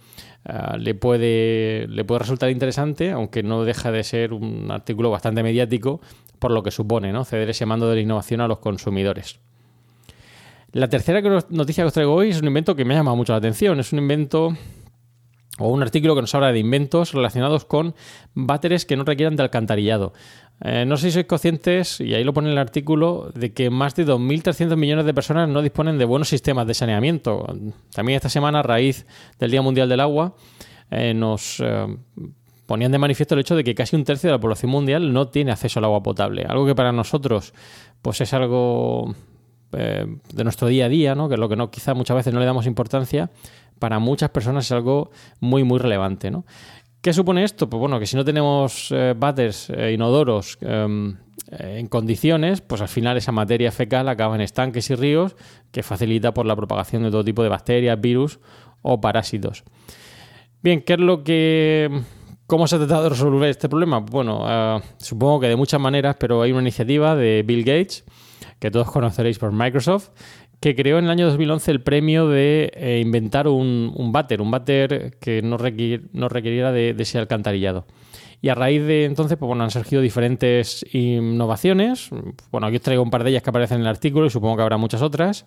ah, 0.46 0.78
le, 0.78 0.94
puede, 0.94 1.88
le 1.88 2.06
puede 2.06 2.20
resultar 2.20 2.52
interesante, 2.52 3.12
aunque 3.12 3.42
no 3.42 3.64
deja 3.64 3.92
de 3.92 4.04
ser 4.04 4.34
un 4.34 4.70
artículo 4.70 5.10
bastante 5.10 5.42
mediático 5.42 6.00
por 6.40 6.52
lo 6.52 6.64
que 6.64 6.72
supone, 6.72 7.12
¿no? 7.12 7.26
Ceder 7.26 7.50
ese 7.50 7.66
mando 7.66 7.90
de 7.90 7.96
la 7.96 8.02
innovación 8.02 8.42
a 8.42 8.48
los 8.48 8.60
consumidores. 8.60 9.40
La 10.74 10.88
tercera 10.90 11.22
noticia 11.50 11.84
que 11.84 11.88
os 11.88 11.94
traigo 11.94 12.14
hoy 12.14 12.30
es 12.30 12.42
un 12.42 12.48
invento 12.48 12.76
que 12.76 12.86
me 12.86 12.94
ha 12.94 12.98
llamado 12.98 13.16
mucho 13.16 13.34
la 13.34 13.38
atención. 13.38 13.80
Es 13.80 13.94
un 13.94 14.00
invento 14.00 14.56
o 15.58 15.70
un 15.70 15.82
artículo 15.82 16.16
que 16.16 16.22
nos 16.22 16.34
habla 16.36 16.52
de 16.52 16.60
inventos 16.60 17.14
relacionados 17.14 17.66
con 17.66 17.96
váteres 18.34 18.86
que 18.86 18.96
no 18.96 19.04
requieran 19.04 19.36
de 19.36 19.44
alcantarillado. 19.44 20.14
Eh, 20.62 20.86
no 20.86 20.98
sé 20.98 21.08
si 21.08 21.12
sois 21.14 21.26
conscientes, 21.28 22.02
y 22.02 22.16
ahí 22.16 22.24
lo 22.24 22.34
pone 22.34 22.52
el 22.52 22.58
artículo, 22.58 23.32
de 23.36 23.54
que 23.54 23.70
más 23.70 23.96
de 23.96 24.06
2.300 24.06 24.76
millones 24.76 25.06
de 25.06 25.14
personas 25.14 25.48
no 25.48 25.62
disponen 25.62 25.98
de 25.98 26.06
buenos 26.06 26.30
sistemas 26.30 26.66
de 26.66 26.74
saneamiento. 26.74 27.46
También 27.94 28.18
esta 28.18 28.30
semana, 28.30 28.60
a 28.60 28.64
raíz 28.64 29.06
del 29.40 29.52
Día 29.52 29.62
Mundial 29.62 29.88
del 29.88 30.00
Agua, 30.00 30.36
eh, 30.90 31.14
nos 31.14 31.60
eh, 31.60 31.86
ponían 32.66 32.92
de 32.92 32.98
manifiesto 32.98 33.36
el 33.36 33.42
hecho 33.42 33.56
de 33.56 33.64
que 33.64 33.76
casi 33.76 33.96
un 33.96 34.04
tercio 34.04 34.30
de 34.30 34.36
la 34.36 34.40
población 34.40 34.72
mundial 34.72 35.14
no 35.14 35.28
tiene 35.28 35.52
acceso 35.52 35.80
al 35.80 35.86
agua 35.86 36.02
potable. 36.02 36.46
Algo 36.48 36.66
que 36.66 36.76
para 36.76 36.92
nosotros 36.92 37.54
pues 38.02 38.22
es 38.22 38.34
algo 38.34 39.16
eh, 39.74 40.06
de 40.34 40.44
nuestro 40.44 40.68
día 40.68 40.86
a 40.86 40.90
día, 40.90 41.16
¿no? 41.16 41.28
que 41.28 41.36
es 41.36 41.40
lo 41.40 41.50
que 41.50 41.56
no, 41.56 41.70
quizá 41.70 41.94
muchas 41.94 42.16
veces 42.18 42.34
no 42.34 42.40
le 42.40 42.46
damos 42.46 42.66
importancia, 42.66 43.30
para 43.80 44.00
muchas 44.00 44.30
personas 44.30 44.66
es 44.66 44.72
algo 44.72 45.12
muy, 45.40 45.64
muy 45.64 45.80
relevante. 45.80 46.32
¿no? 46.32 46.46
¿Qué 47.02 47.14
supone 47.14 47.44
esto? 47.44 47.70
Pues 47.70 47.80
bueno, 47.80 48.00
que 48.00 48.06
si 48.06 48.16
no 48.16 48.26
tenemos 48.26 48.92
eh, 48.92 49.16
eh 49.20 49.92
inodoros 49.94 50.58
em, 50.62 51.18
eh, 51.52 51.78
en 51.80 51.88
condiciones, 51.88 52.62
pues 52.62 52.82
al 52.82 52.88
final 52.88 53.18
esa 53.18 53.32
materia 53.32 53.72
fecal 53.72 54.10
acaba 54.10 54.36
en 54.36 54.42
estanques 54.42 54.90
y 54.90 54.96
ríos 54.96 55.36
que 55.72 55.84
facilita 55.84 56.34
por 56.34 56.46
la 56.46 56.56
propagación 56.56 57.04
de 57.04 57.12
todo 57.12 57.24
tipo 57.24 57.44
de 57.44 57.50
bacterias, 57.50 58.00
virus 58.00 58.40
o 58.82 59.00
parásitos. 59.00 59.64
Bien, 60.62 60.82
¿qué 60.82 60.94
es 60.94 61.00
lo 61.00 61.24
que 61.24 62.02
¿Cómo 62.48 62.66
se 62.66 62.78
ha 62.78 62.80
tratado 62.80 63.04
de 63.04 63.10
resolver 63.10 63.50
este 63.50 63.68
problema? 63.68 64.00
Bueno, 64.00 64.82
supongo 65.00 65.42
que 65.42 65.50
de 65.50 65.58
muchas 65.58 65.82
maneras, 65.82 66.16
pero 66.18 66.42
hay 66.42 66.54
una 66.54 66.62
iniciativa 66.62 67.14
de 67.14 67.44
Bill 67.46 67.66
Gates 67.66 68.06
que 68.60 68.72
todos 68.72 68.90
conoceréis 68.90 69.38
por 69.38 69.52
Microsoft, 69.52 70.10
que 70.60 70.76
creó 70.76 70.98
en 70.98 71.06
el 71.06 71.12
año 71.12 71.26
2011 71.28 71.72
el 71.72 71.82
premio 71.82 72.28
de 72.28 72.72
eh, 72.76 73.00
inventar 73.04 73.48
un, 73.48 73.94
un 73.96 74.12
váter, 74.12 74.42
un 74.42 74.52
váter 74.52 75.18
que 75.20 75.42
no, 75.42 75.58
no 75.58 76.30
requiriera 76.30 76.72
de, 76.72 76.96
ese 76.98 77.20
alcantarillado. 77.20 77.86
Y 78.42 78.50
a 78.50 78.56
raíz 78.56 78.84
de 78.86 79.06
entonces, 79.06 79.38
pues 79.38 79.48
bueno, 79.48 79.64
han 79.64 79.72
surgido 79.72 80.02
diferentes 80.02 80.86
innovaciones. 80.94 82.10
Bueno, 82.52 82.68
aquí 82.68 82.78
os 82.78 82.82
traigo 82.82 83.04
un 83.04 83.10
par 83.10 83.24
de 83.24 83.32
ellas 83.32 83.44
que 83.44 83.50
aparecen 83.50 83.78
en 83.78 83.82
el 83.82 83.88
artículo 83.88 84.28
y 84.28 84.30
supongo 84.30 84.58
que 84.58 84.62
habrá 84.62 84.78
muchas 84.78 85.02
otras. 85.02 85.46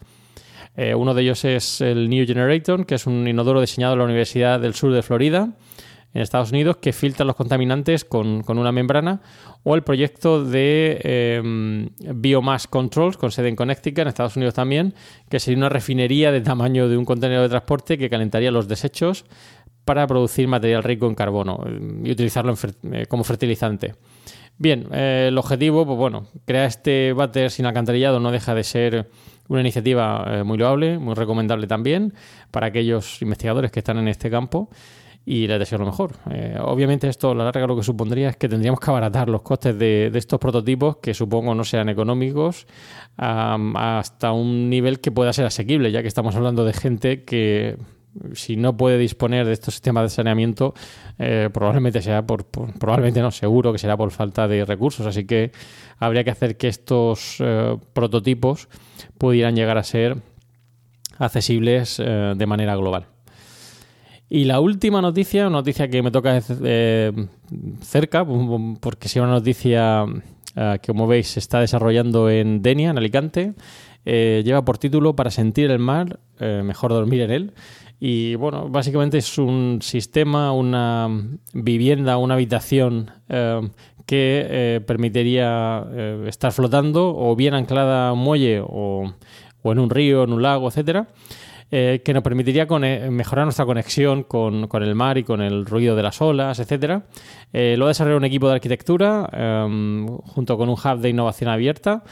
Eh, 0.77 0.95
uno 0.95 1.15
de 1.15 1.23
ellos 1.23 1.45
es 1.45 1.81
el 1.81 2.09
New 2.09 2.27
Generator, 2.27 2.87
que 2.87 2.97
es 2.97 3.07
un 3.07 3.27
inodoro 3.27 3.61
diseñado 3.61 3.95
en 3.95 3.99
la 4.01 4.05
Universidad 4.05 4.61
del 4.61 4.75
Sur 4.75 4.93
de 4.93 5.03
Florida, 5.03 5.51
en 6.13 6.23
Estados 6.23 6.51
Unidos 6.51 6.79
que 6.79 6.93
filtra 6.93 7.25
los 7.25 7.37
contaminantes 7.37 8.05
con, 8.05 8.45
una 8.47 8.73
membrana, 8.73 9.21
o 9.63 9.75
el 9.75 9.83
proyecto 9.83 10.45
de 10.45 11.01
eh, 11.05 11.89
Biomass 12.15 12.67
Controls 12.67 13.17
con 13.17 13.31
sede 13.31 13.49
en 13.49 13.57
Connecticut, 13.57 13.99
en 13.99 14.09
Estados 14.09 14.37
Unidos 14.37 14.55
también, 14.55 14.95
que 15.29 15.39
sería 15.39 15.59
una 15.59 15.69
refinería 15.69 16.33
de 16.33 16.41
tamaño 16.41 16.89
de 16.89 16.97
un 16.97 17.05
contenedor 17.05 17.45
de 17.45 17.51
transporte 17.51 17.99
que 17.99 18.11
calentaría 18.11 18.51
los 18.51 18.67
desechos 18.67 19.25
para 19.85 20.07
producir 20.07 20.49
material 20.49 20.83
rico 20.83 21.07
en 21.07 21.15
carbono 21.15 21.63
eh, 21.67 21.81
y 22.05 22.11
utilizarlo 22.11 22.55
eh, 22.93 23.07
como 23.07 23.25
fertilizante. 23.25 23.95
Bien, 24.59 24.93
el 24.93 25.39
objetivo, 25.39 25.87
pues 25.87 25.97
bueno, 25.97 26.27
crear 26.45 26.67
este 26.67 27.15
váter 27.15 27.51
sin 27.51 27.65
alcantarillado 27.65 28.21
no 28.21 28.31
deja 28.31 28.55
de 28.55 28.63
ser 28.63 29.09
una 29.49 29.63
iniciativa 29.63 30.45
muy 30.45 30.59
loable, 30.59 30.99
muy 30.99 31.15
recomendable 31.15 31.67
también 31.67 32.13
para 32.51 32.67
aquellos 32.67 33.23
investigadores 33.23 33.73
que 33.73 33.79
están 33.79 33.97
en 33.97 34.09
este 34.09 34.29
campo 34.29 34.69
y 35.25 35.47
les 35.47 35.59
deseo 35.59 35.79
lo 35.79 35.87
mejor. 35.87 36.13
Eh, 36.31 36.59
obviamente 36.61 37.09
esto 37.09 37.31
a 37.31 37.35
la 37.35 37.45
larga 37.45 37.67
lo 37.67 37.77
que 37.77 37.83
supondría 37.83 38.31
es 38.31 38.37
que 38.37 38.49
tendríamos 38.49 38.81
que 38.81 38.91
abaratar 38.91 39.29
los 39.29 39.43
costes 39.43 39.79
de, 39.79 40.11
estos 40.15 40.39
prototipos 40.39 40.97
que 40.97 41.15
supongo 41.15 41.55
no 41.55 41.65
sean 41.65 41.89
económicos 41.89 42.67
hasta 43.17 44.33
un 44.33 44.71
nivel 44.71 45.01
que 45.01 45.11
pueda 45.11 45.33
ser 45.33 45.45
asequible, 45.45 45.93
ya 45.93 46.01
que 46.01 46.09
estamos 46.09 46.35
hablando 46.37 46.65
de 46.65 46.73
gente 46.73 47.25
que 47.25 47.77
si 48.33 48.57
no 48.57 48.77
puede 48.77 48.99
disponer 48.99 49.47
de 49.47 49.53
estos 49.53 49.75
sistemas 49.75 50.05
de 50.05 50.09
saneamiento, 50.09 50.75
eh, 51.19 51.49
probablemente 51.53 52.03
sea 52.03 52.27
por, 52.27 52.47
probablemente 52.47 53.21
no, 53.21 53.31
seguro 53.31 53.73
que 53.73 53.79
será 53.79 53.97
por 53.97 54.11
falta 54.11 54.49
de 54.49 54.65
recursos. 54.65 55.07
Así 55.07 55.27
que 55.27 55.53
habría 55.99 56.25
que 56.25 56.31
hacer 56.31 56.57
que 56.57 56.69
estos 56.69 57.37
eh, 57.41 57.77
prototipos 57.93 58.69
pudieran 59.19 59.55
llegar 59.55 59.79
a 59.79 59.85
ser 59.85 60.17
accesibles 61.19 61.99
de 61.99 62.47
manera 62.47 62.75
global. 62.75 63.10
Y 64.33 64.45
la 64.45 64.61
última 64.61 65.03
noticia, 65.03 65.51
noticia 65.51 65.89
que 65.89 66.03
me 66.03 66.13
toca 66.13 66.41
eh, 66.63 67.13
cerca, 67.83 68.25
porque 68.81 69.09
si 69.09 69.19
una 69.19 69.33
noticia 69.33 70.07
eh, 70.57 70.79
que 70.81 70.93
como 70.93 71.09
veis 71.09 71.29
se 71.29 71.41
está 71.41 71.59
desarrollando 71.61 72.31
en 72.31 72.63
Denia, 72.63 72.91
en 72.91 72.99
Alicante, 72.99 73.55
eh, 74.05 74.43
lleva 74.45 74.65
por 74.65 74.79
título 74.79 75.15
Para 75.17 75.31
sentir 75.31 75.71
el 75.71 75.81
mar, 75.81 76.21
eh, 76.39 76.63
mejor 76.65 76.93
dormir 76.93 77.23
en 77.23 77.31
él. 77.33 77.53
Y 77.99 78.37
bueno, 78.37 78.69
básicamente 78.69 79.19
es 79.19 79.37
un 79.37 79.81
sistema, 79.83 80.53
una 80.53 81.09
vivienda, 81.53 82.17
una 82.17 82.35
habitación 82.35 83.11
que 84.07 84.83
permitiría 84.87 85.85
estar 86.27 86.51
flotando 86.53 87.15
o 87.15 87.37
bien 87.37 87.53
anclada 87.53 88.09
a 88.09 88.13
un 88.15 88.21
muelle 88.21 88.63
o, 88.65 89.13
o 89.63 89.73
en 89.73 89.79
un 89.79 89.91
río, 89.91 90.25
en 90.25 90.33
un 90.33 90.41
lago, 90.41 90.69
etcétera. 90.69 91.09
Eh, 91.71 92.03
que 92.05 92.13
nos 92.13 92.23
permitiría 92.23 92.67
mejorar 92.67 93.47
nuestra 93.47 93.65
conexión 93.65 94.25
con, 94.25 94.67
con 94.67 94.83
el 94.83 94.95
mar 94.95 95.19
y 95.19 95.25
con 95.25 95.41
el 95.41 95.67
ruido 95.67 95.95
de 95.97 96.03
las 96.03 96.21
olas, 96.21 96.59
etcétera. 96.59 97.05
Eh, 97.53 97.77
lo 97.79 97.85
ha 97.85 97.89
desarrollado 97.89 98.19
un 98.19 98.25
equipo 98.25 98.49
de 98.49 98.55
arquitectura 98.55 99.29
em, 99.33 100.07
junto 100.07 100.57
con 100.57 100.69
un 100.69 100.75
hub 100.75 100.99
de 101.01 101.09
innovación 101.09 101.51
abierta. 101.51 102.03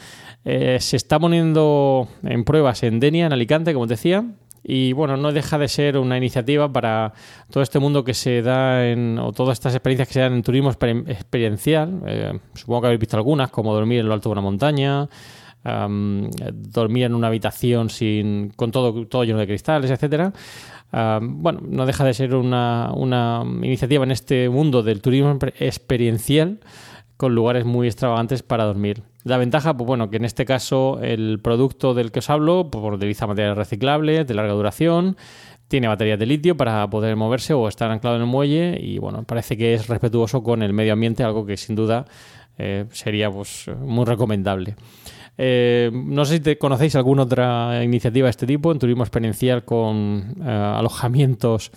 Eh, 0.45 0.77
se 0.79 0.95
está 0.97 1.19
poniendo 1.19 2.07
en 2.23 2.43
pruebas 2.43 2.83
en 2.83 2.99
Denia, 2.99 3.25
en 3.25 3.33
Alicante, 3.33 3.73
como 3.73 3.87
te 3.87 3.93
decía. 3.93 4.25
Y 4.61 4.91
bueno, 4.91 5.15
no 5.15 5.31
deja 5.31 5.57
de 5.57 5.69
ser 5.69 5.97
una 5.97 6.17
iniciativa 6.17 6.71
para 6.71 7.13
todo 7.49 7.63
este 7.63 7.79
mundo 7.79 8.03
que 8.03 8.13
se 8.13 8.41
da 8.41 8.85
en, 8.87 9.17
o 9.17 9.31
todas 9.31 9.53
estas 9.53 9.73
experiencias 9.73 10.09
que 10.09 10.13
se 10.15 10.19
dan 10.19 10.33
en 10.33 10.43
turismo 10.43 10.69
exper- 10.69 11.09
experiencial. 11.09 12.01
Eh, 12.05 12.37
supongo 12.53 12.81
que 12.81 12.87
habéis 12.87 12.99
visto 12.99 13.15
algunas, 13.15 13.51
como 13.51 13.73
dormir 13.73 14.01
en 14.01 14.07
lo 14.09 14.13
alto 14.13 14.27
de 14.29 14.33
una 14.33 14.41
montaña, 14.41 15.07
dormir 15.63 17.03
en 17.03 17.13
una 17.13 17.27
habitación 17.27 17.89
sin, 17.89 18.49
con 18.55 18.71
todo, 18.71 19.05
todo 19.07 19.23
lleno 19.23 19.39
de 19.39 19.47
cristales, 19.47 19.91
etcétera. 19.91 20.33
Bueno, 20.91 21.61
no 21.67 21.85
deja 21.85 22.03
de 22.03 22.13
ser 22.13 22.33
una, 22.35 22.91
una 22.93 23.43
iniciativa 23.45 24.03
en 24.03 24.11
este 24.11 24.49
mundo 24.49 24.83
del 24.83 25.01
turismo 25.01 25.37
experiencial 25.59 26.59
con 27.19 27.35
lugares 27.35 27.65
muy 27.65 27.87
extravagantes 27.87 28.43
para 28.43 28.63
dormir. 28.63 29.03
La 29.25 29.37
ventaja, 29.37 29.75
pues 29.75 29.85
bueno, 29.85 30.09
que 30.09 30.15
en 30.15 30.23
este 30.23 30.45
caso 30.45 30.99
el 31.01 31.41
producto 31.41 31.93
del 31.93 32.13
que 32.13 32.19
os 32.19 32.29
hablo 32.29 32.71
pues, 32.71 32.81
utiliza 32.93 33.27
materiales 33.27 33.57
reciclables 33.57 34.25
de 34.25 34.33
larga 34.33 34.53
duración, 34.53 35.17
tiene 35.67 35.89
baterías 35.89 36.17
de 36.17 36.25
litio 36.25 36.55
para 36.55 36.89
poder 36.89 37.17
moverse 37.17 37.53
o 37.53 37.67
estar 37.67 37.91
anclado 37.91 38.15
en 38.15 38.21
el 38.21 38.27
muelle 38.27 38.79
y 38.81 38.99
bueno, 38.99 39.23
parece 39.23 39.57
que 39.57 39.73
es 39.73 39.87
respetuoso 39.87 40.43
con 40.43 40.63
el 40.63 40.71
medio 40.71 40.93
ambiente, 40.93 41.23
algo 41.23 41.45
que 41.45 41.57
sin 41.57 41.75
duda 41.75 42.05
eh, 42.57 42.85
sería 42.91 43.29
pues 43.29 43.69
muy 43.81 44.05
recomendable. 44.05 44.75
Eh, 45.41 45.89
no 45.93 46.25
sé 46.25 46.35
si 46.35 46.39
te 46.41 46.57
conocéis 46.57 46.95
alguna 46.95 47.23
otra 47.23 47.81
iniciativa 47.81 48.25
de 48.25 48.31
este 48.31 48.45
tipo 48.45 48.73
en 48.73 48.79
turismo 48.79 49.03
experiencial 49.03 49.63
con 49.63 50.35
eh, 50.41 50.49
alojamientos 50.49 51.71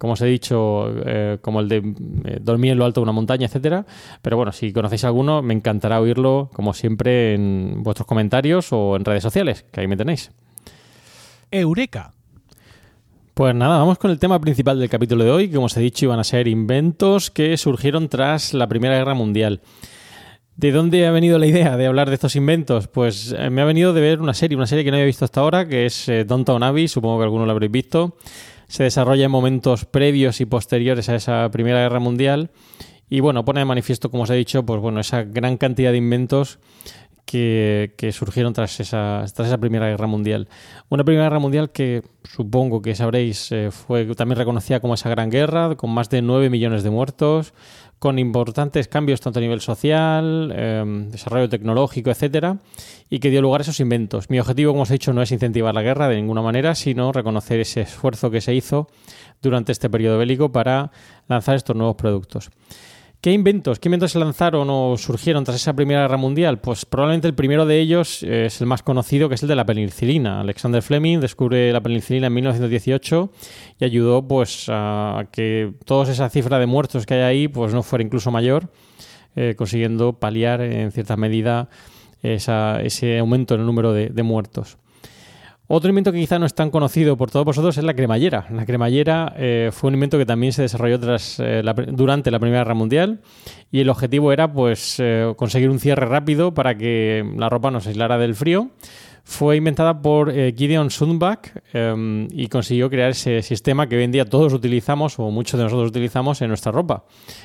como 0.00 0.14
os 0.14 0.20
he 0.22 0.26
dicho, 0.26 0.86
eh, 1.04 1.36
como 1.42 1.60
el 1.60 1.68
de 1.68 1.76
eh, 2.24 2.38
dormir 2.40 2.72
en 2.72 2.78
lo 2.78 2.86
alto 2.86 3.00
de 3.00 3.02
una 3.02 3.12
montaña, 3.12 3.44
etcétera. 3.44 3.84
Pero 4.22 4.38
bueno, 4.38 4.50
si 4.50 4.72
conocéis 4.72 5.04
alguno, 5.04 5.42
me 5.42 5.52
encantará 5.52 6.00
oírlo, 6.00 6.48
como 6.54 6.72
siempre, 6.72 7.34
en 7.34 7.82
vuestros 7.82 8.06
comentarios 8.06 8.72
o 8.72 8.96
en 8.96 9.04
redes 9.04 9.22
sociales, 9.22 9.66
que 9.70 9.82
ahí 9.82 9.86
me 9.86 9.98
tenéis. 9.98 10.32
Eureka. 11.50 12.14
Pues 13.34 13.54
nada, 13.54 13.76
vamos 13.76 13.98
con 13.98 14.10
el 14.10 14.18
tema 14.18 14.40
principal 14.40 14.80
del 14.80 14.88
capítulo 14.88 15.22
de 15.22 15.30
hoy, 15.30 15.48
que 15.48 15.56
como 15.56 15.66
os 15.66 15.76
he 15.76 15.80
dicho 15.80 16.06
iban 16.06 16.18
a 16.18 16.24
ser 16.24 16.48
inventos 16.48 17.30
que 17.30 17.58
surgieron 17.58 18.08
tras 18.08 18.54
la 18.54 18.68
Primera 18.68 18.96
Guerra 18.96 19.12
Mundial. 19.12 19.60
¿De 20.60 20.72
dónde 20.72 21.06
ha 21.06 21.10
venido 21.10 21.38
la 21.38 21.46
idea 21.46 21.78
de 21.78 21.86
hablar 21.86 22.10
de 22.10 22.16
estos 22.16 22.36
inventos? 22.36 22.86
Pues 22.86 23.34
eh, 23.34 23.48
me 23.48 23.62
ha 23.62 23.64
venido 23.64 23.94
de 23.94 24.02
ver 24.02 24.20
una 24.20 24.34
serie, 24.34 24.58
una 24.58 24.66
serie 24.66 24.84
que 24.84 24.90
no 24.90 24.98
había 24.98 25.06
visto 25.06 25.24
hasta 25.24 25.40
ahora, 25.40 25.66
que 25.66 25.86
es 25.86 26.06
eh, 26.06 26.26
Downton 26.26 26.62
Abbey, 26.62 26.86
supongo 26.86 27.16
que 27.16 27.24
alguno 27.24 27.46
lo 27.46 27.52
habréis 27.52 27.72
visto. 27.72 28.18
Se 28.68 28.82
desarrolla 28.82 29.24
en 29.24 29.30
momentos 29.30 29.86
previos 29.86 30.42
y 30.42 30.44
posteriores 30.44 31.08
a 31.08 31.14
esa 31.14 31.50
Primera 31.50 31.78
Guerra 31.78 31.98
Mundial. 31.98 32.50
Y 33.08 33.20
bueno, 33.20 33.42
pone 33.42 33.60
de 33.60 33.64
manifiesto, 33.64 34.10
como 34.10 34.24
os 34.24 34.30
he 34.30 34.34
dicho, 34.34 34.66
pues 34.66 34.82
bueno, 34.82 35.00
esa 35.00 35.22
gran 35.22 35.56
cantidad 35.56 35.92
de 35.92 35.96
inventos 35.96 36.58
que, 37.24 38.10
surgieron 38.12 38.52
tras 38.52 38.80
esa, 38.80 39.24
tras 39.34 39.48
esa 39.48 39.58
Primera 39.58 39.88
Guerra 39.88 40.08
Mundial. 40.08 40.48
Una 40.88 41.04
Primera 41.04 41.24
Guerra 41.24 41.38
Mundial 41.38 41.70
que 41.70 42.02
supongo 42.24 42.82
que 42.82 42.94
sabréis 42.94 43.50
eh, 43.52 43.70
fue 43.70 44.04
también 44.14 44.36
reconocida 44.36 44.80
como 44.80 44.94
esa 44.94 45.08
gran 45.08 45.30
guerra, 45.30 45.76
con 45.76 45.90
más 45.90 46.10
de 46.10 46.22
9 46.22 46.50
millones 46.50 46.82
de 46.82 46.90
muertos, 46.90 47.54
con 48.00 48.18
importantes 48.18 48.88
cambios 48.88 49.20
tanto 49.20 49.38
a 49.38 49.42
nivel 49.42 49.60
social, 49.60 50.50
eh, 50.56 50.82
desarrollo 51.10 51.50
tecnológico, 51.50 52.10
etcétera, 52.10 52.56
y 53.10 53.20
que 53.20 53.28
dio 53.28 53.42
lugar 53.42 53.60
a 53.60 53.62
esos 53.62 53.78
inventos. 53.78 54.30
Mi 54.30 54.40
objetivo, 54.40 54.72
como 54.72 54.84
os 54.84 54.90
he 54.90 54.94
dicho, 54.94 55.12
no 55.12 55.20
es 55.20 55.30
incentivar 55.30 55.74
la 55.74 55.82
guerra 55.82 56.08
de 56.08 56.16
ninguna 56.16 56.40
manera, 56.40 56.74
sino 56.74 57.12
reconocer 57.12 57.60
ese 57.60 57.82
esfuerzo 57.82 58.30
que 58.30 58.40
se 58.40 58.54
hizo 58.54 58.88
durante 59.42 59.72
este 59.72 59.90
periodo 59.90 60.16
bélico 60.16 60.50
para 60.50 60.90
lanzar 61.28 61.56
estos 61.56 61.76
nuevos 61.76 61.96
productos. 61.96 62.50
¿Qué 63.20 63.32
inventos? 63.32 63.78
¿Qué 63.78 63.88
inventos 63.88 64.12
se 64.12 64.18
lanzaron 64.18 64.68
o 64.70 64.96
surgieron 64.96 65.44
tras 65.44 65.56
esa 65.56 65.74
Primera 65.74 66.00
Guerra 66.00 66.16
Mundial? 66.16 66.58
Pues 66.58 66.86
probablemente 66.86 67.28
el 67.28 67.34
primero 67.34 67.66
de 67.66 67.78
ellos 67.78 68.22
eh, 68.22 68.46
es 68.46 68.62
el 68.62 68.66
más 68.66 68.82
conocido, 68.82 69.28
que 69.28 69.34
es 69.34 69.42
el 69.42 69.48
de 69.50 69.56
la 69.56 69.66
penicilina. 69.66 70.40
Alexander 70.40 70.80
Fleming 70.80 71.20
descubre 71.20 71.70
la 71.70 71.82
penicilina 71.82 72.28
en 72.28 72.32
1918 72.32 73.30
y 73.78 73.84
ayudó 73.84 74.26
pues 74.26 74.68
a 74.70 75.26
que 75.32 75.74
toda 75.84 76.10
esa 76.10 76.30
cifra 76.30 76.58
de 76.58 76.64
muertos 76.64 77.04
que 77.04 77.12
hay 77.12 77.20
ahí 77.20 77.48
pues 77.48 77.74
no 77.74 77.82
fuera 77.82 78.02
incluso 78.02 78.30
mayor, 78.30 78.70
eh, 79.36 79.54
consiguiendo 79.54 80.14
paliar 80.14 80.62
en 80.62 80.90
cierta 80.90 81.18
medida 81.18 81.68
ese 82.22 83.18
aumento 83.18 83.54
en 83.54 83.60
el 83.60 83.66
número 83.66 83.92
de 83.92 84.22
muertos. 84.22 84.78
Otro 85.72 85.88
invento 85.88 86.10
que 86.10 86.18
quizá 86.18 86.36
no 86.40 86.46
es 86.46 86.54
tan 86.54 86.68
conocido 86.70 87.16
por 87.16 87.30
todos 87.30 87.46
vosotros 87.46 87.78
es 87.78 87.84
la 87.84 87.94
cremallera. 87.94 88.44
La 88.50 88.66
cremallera 88.66 89.32
eh, 89.36 89.70
fue 89.72 89.86
un 89.86 89.94
invento 89.94 90.18
que 90.18 90.26
también 90.26 90.52
se 90.52 90.62
desarrolló 90.62 90.98
eh, 91.38 91.62
durante 91.92 92.32
la 92.32 92.40
Primera 92.40 92.64
Guerra 92.64 92.74
Mundial 92.74 93.20
y 93.70 93.78
el 93.78 93.88
objetivo 93.88 94.32
era 94.32 94.52
pues 94.52 94.96
eh, 94.98 95.32
conseguir 95.36 95.70
un 95.70 95.78
cierre 95.78 96.06
rápido 96.06 96.52
para 96.54 96.76
que 96.76 97.24
la 97.36 97.48
ropa 97.48 97.70
no 97.70 97.80
se 97.80 97.90
aislara 97.90 98.18
del 98.18 98.34
frío. 98.34 98.70
Fue 99.24 99.56
inventada 99.56 100.00
por 100.00 100.30
eh, 100.30 100.54
Gideon 100.56 100.90
Sundback 100.90 101.62
eh, 101.72 102.28
y 102.30 102.48
consiguió 102.48 102.90
crear 102.90 103.10
ese 103.10 103.42
sistema 103.42 103.86
que 103.88 103.96
hoy 103.96 104.04
en 104.04 104.12
día 104.12 104.24
todos 104.24 104.52
utilizamos 104.52 105.18
o 105.18 105.30
muchos 105.30 105.58
de 105.58 105.64
nosotros 105.64 105.90
utilizamos 105.90 106.40
en 106.42 106.48
nuestra 106.48 106.72
ropa. 106.72 107.04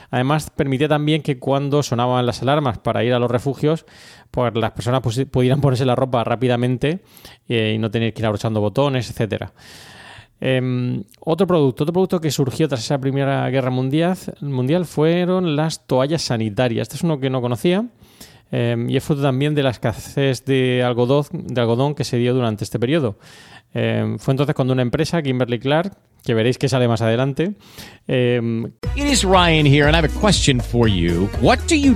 Además, 0.10 0.50
permitía 0.50 0.88
también 0.88 1.22
que 1.22 1.38
cuando 1.38 1.84
sonaban 1.84 2.25
las 2.25 2.41
alarmas 2.41 2.79
para 2.79 3.03
ir 3.03 3.13
a 3.13 3.20
los 3.20 3.29
refugios, 3.29 3.86
pues 4.32 4.53
las 4.55 4.72
personas 4.72 5.01
pudieran 5.01 5.62
ponerse 5.62 5.86
la 5.86 5.96
ropa 5.96 6.24
rápidamente 6.24 7.01
eh, 7.48 7.74
y 7.75 7.77
no 7.77 7.91
tener 7.91 8.13
que 8.13 8.22
ir 8.22 8.25
abrochando 8.25 8.62
botones, 8.62 9.10
etcétera. 9.10 9.53
Em, 10.41 11.03
otro 11.22 11.48
producto, 11.48 11.84
otro 11.84 11.94
producto 11.94 12.20
que 12.20 12.29
surgió 12.29 12.67
tras 12.67 12.82
esa 12.82 13.00
Primera 13.00 13.50
Guerra 13.50 13.70
Mundial, 13.70 14.17
mundial 14.41 14.86
fueron 14.86 15.55
las 15.55 15.88
toallas 15.88 16.24
sanitarias. 16.24 16.84
Este 16.84 16.98
es 16.98 17.03
uno 17.03 17.20
que 17.20 17.29
no 17.29 17.41
conocía 17.41 17.86
em, 18.51 18.89
y 18.89 18.97
es 18.97 19.03
fruto 19.03 19.21
también 19.21 19.55
de 19.55 19.63
la 19.63 19.71
escasez 19.71 20.45
de 20.45 20.83
algodón, 20.83 21.25
de 21.31 21.61
algodón 21.61 21.95
que 21.95 22.03
se 22.03 22.17
dio 22.17 22.33
durante 22.33 22.63
este 22.63 22.79
periodo. 22.79 23.17
Em, 23.73 24.17
fue 24.17 24.33
entonces 24.33 24.55
cuando 24.55 24.73
una 24.73 24.81
empresa, 24.81 25.21
Kimberly 25.21 25.59
Clark, 25.59 25.97
que 26.23 26.33
veréis 26.33 26.57
que 26.57 26.69
sale 26.69 26.87
más 26.87 27.01
adelante, 27.01 27.53
is 28.95 29.23
Ryan 29.23 29.65
here, 29.65 29.87
and 29.87 29.95
I 29.95 29.97
have 29.97 30.05
a 30.05 30.19
question 30.19 30.59
for 30.59 30.87
you. 30.87 31.29
What 31.41 31.59
do 31.67 31.75
you? 31.75 31.95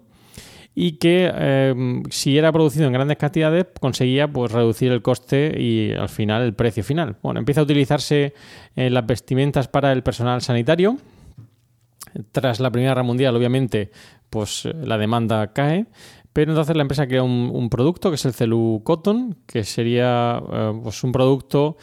y 0.73 0.93
que 0.93 1.31
eh, 1.33 2.01
si 2.09 2.37
era 2.37 2.51
producido 2.51 2.87
en 2.87 2.93
grandes 2.93 3.17
cantidades 3.17 3.65
conseguía 3.79 4.27
pues 4.27 4.51
reducir 4.51 4.91
el 4.91 5.01
coste 5.01 5.53
y 5.59 5.91
al 5.91 6.09
final 6.09 6.43
el 6.43 6.53
precio 6.53 6.83
final. 6.83 7.17
Bueno, 7.21 7.39
empieza 7.39 7.61
a 7.61 7.63
utilizarse 7.63 8.33
en 8.75 8.93
las 8.93 9.05
vestimentas 9.05 9.67
para 9.67 9.91
el 9.91 10.03
personal 10.03 10.41
sanitario. 10.41 10.97
Tras 12.31 12.59
la 12.59 12.71
Primera 12.71 12.91
Guerra 12.91 13.03
Mundial, 13.03 13.35
obviamente, 13.35 13.91
pues 14.29 14.65
eh, 14.65 14.73
la 14.83 14.97
demanda 14.97 15.53
cae. 15.53 15.85
Pero 16.33 16.53
entonces 16.53 16.75
la 16.75 16.83
empresa 16.83 17.07
crea 17.07 17.23
un, 17.23 17.69
producto 17.69 18.09
que 18.09 18.15
es 18.15 18.23
el 18.23 18.33
Celu 18.33 18.81
Cotton, 18.85 19.35
que 19.45 19.65
sería 19.65 20.41
eh, 20.51 20.79
pues 20.81 21.03
un 21.03 21.11
producto 21.11 21.77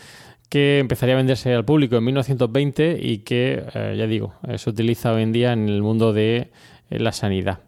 que 0.49 0.79
empezaría 0.79 1.15
a 1.15 1.19
venderse 1.19 1.55
al 1.55 1.65
público 1.65 1.97
en 1.97 2.05
1920 2.05 2.99
y 3.01 3.19
que, 3.19 3.65
eh, 3.75 3.95
ya 3.99 4.07
digo, 4.07 4.35
eh, 4.47 4.59
se 4.59 4.71
utiliza 4.71 5.13
hoy 5.13 5.23
en 5.23 5.33
día 5.33 5.53
en 5.53 5.69
el 5.69 5.83
mundo 5.83 6.13
de 6.13 6.51
eh, 6.91 6.99
la 6.99 7.13
sanidad. 7.13 7.61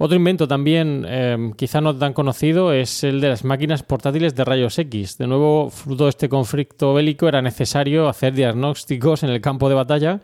Otro 0.00 0.16
invento 0.16 0.46
también, 0.46 1.04
eh, 1.08 1.50
quizá 1.56 1.80
no 1.80 1.96
tan 1.96 2.12
conocido, 2.12 2.72
es 2.72 3.02
el 3.02 3.20
de 3.20 3.30
las 3.30 3.44
máquinas 3.44 3.82
portátiles 3.82 4.36
de 4.36 4.44
rayos 4.44 4.78
X. 4.78 5.18
De 5.18 5.26
nuevo, 5.26 5.70
fruto 5.70 6.04
de 6.04 6.10
este 6.10 6.28
conflicto 6.28 6.94
bélico, 6.94 7.26
era 7.26 7.42
necesario 7.42 8.08
hacer 8.08 8.32
diagnósticos 8.32 9.24
en 9.24 9.30
el 9.30 9.40
campo 9.40 9.68
de 9.68 9.74
batalla 9.74 10.20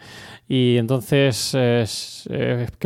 y 0.48 0.76
entonces 0.76 1.56
eh, 1.58 1.86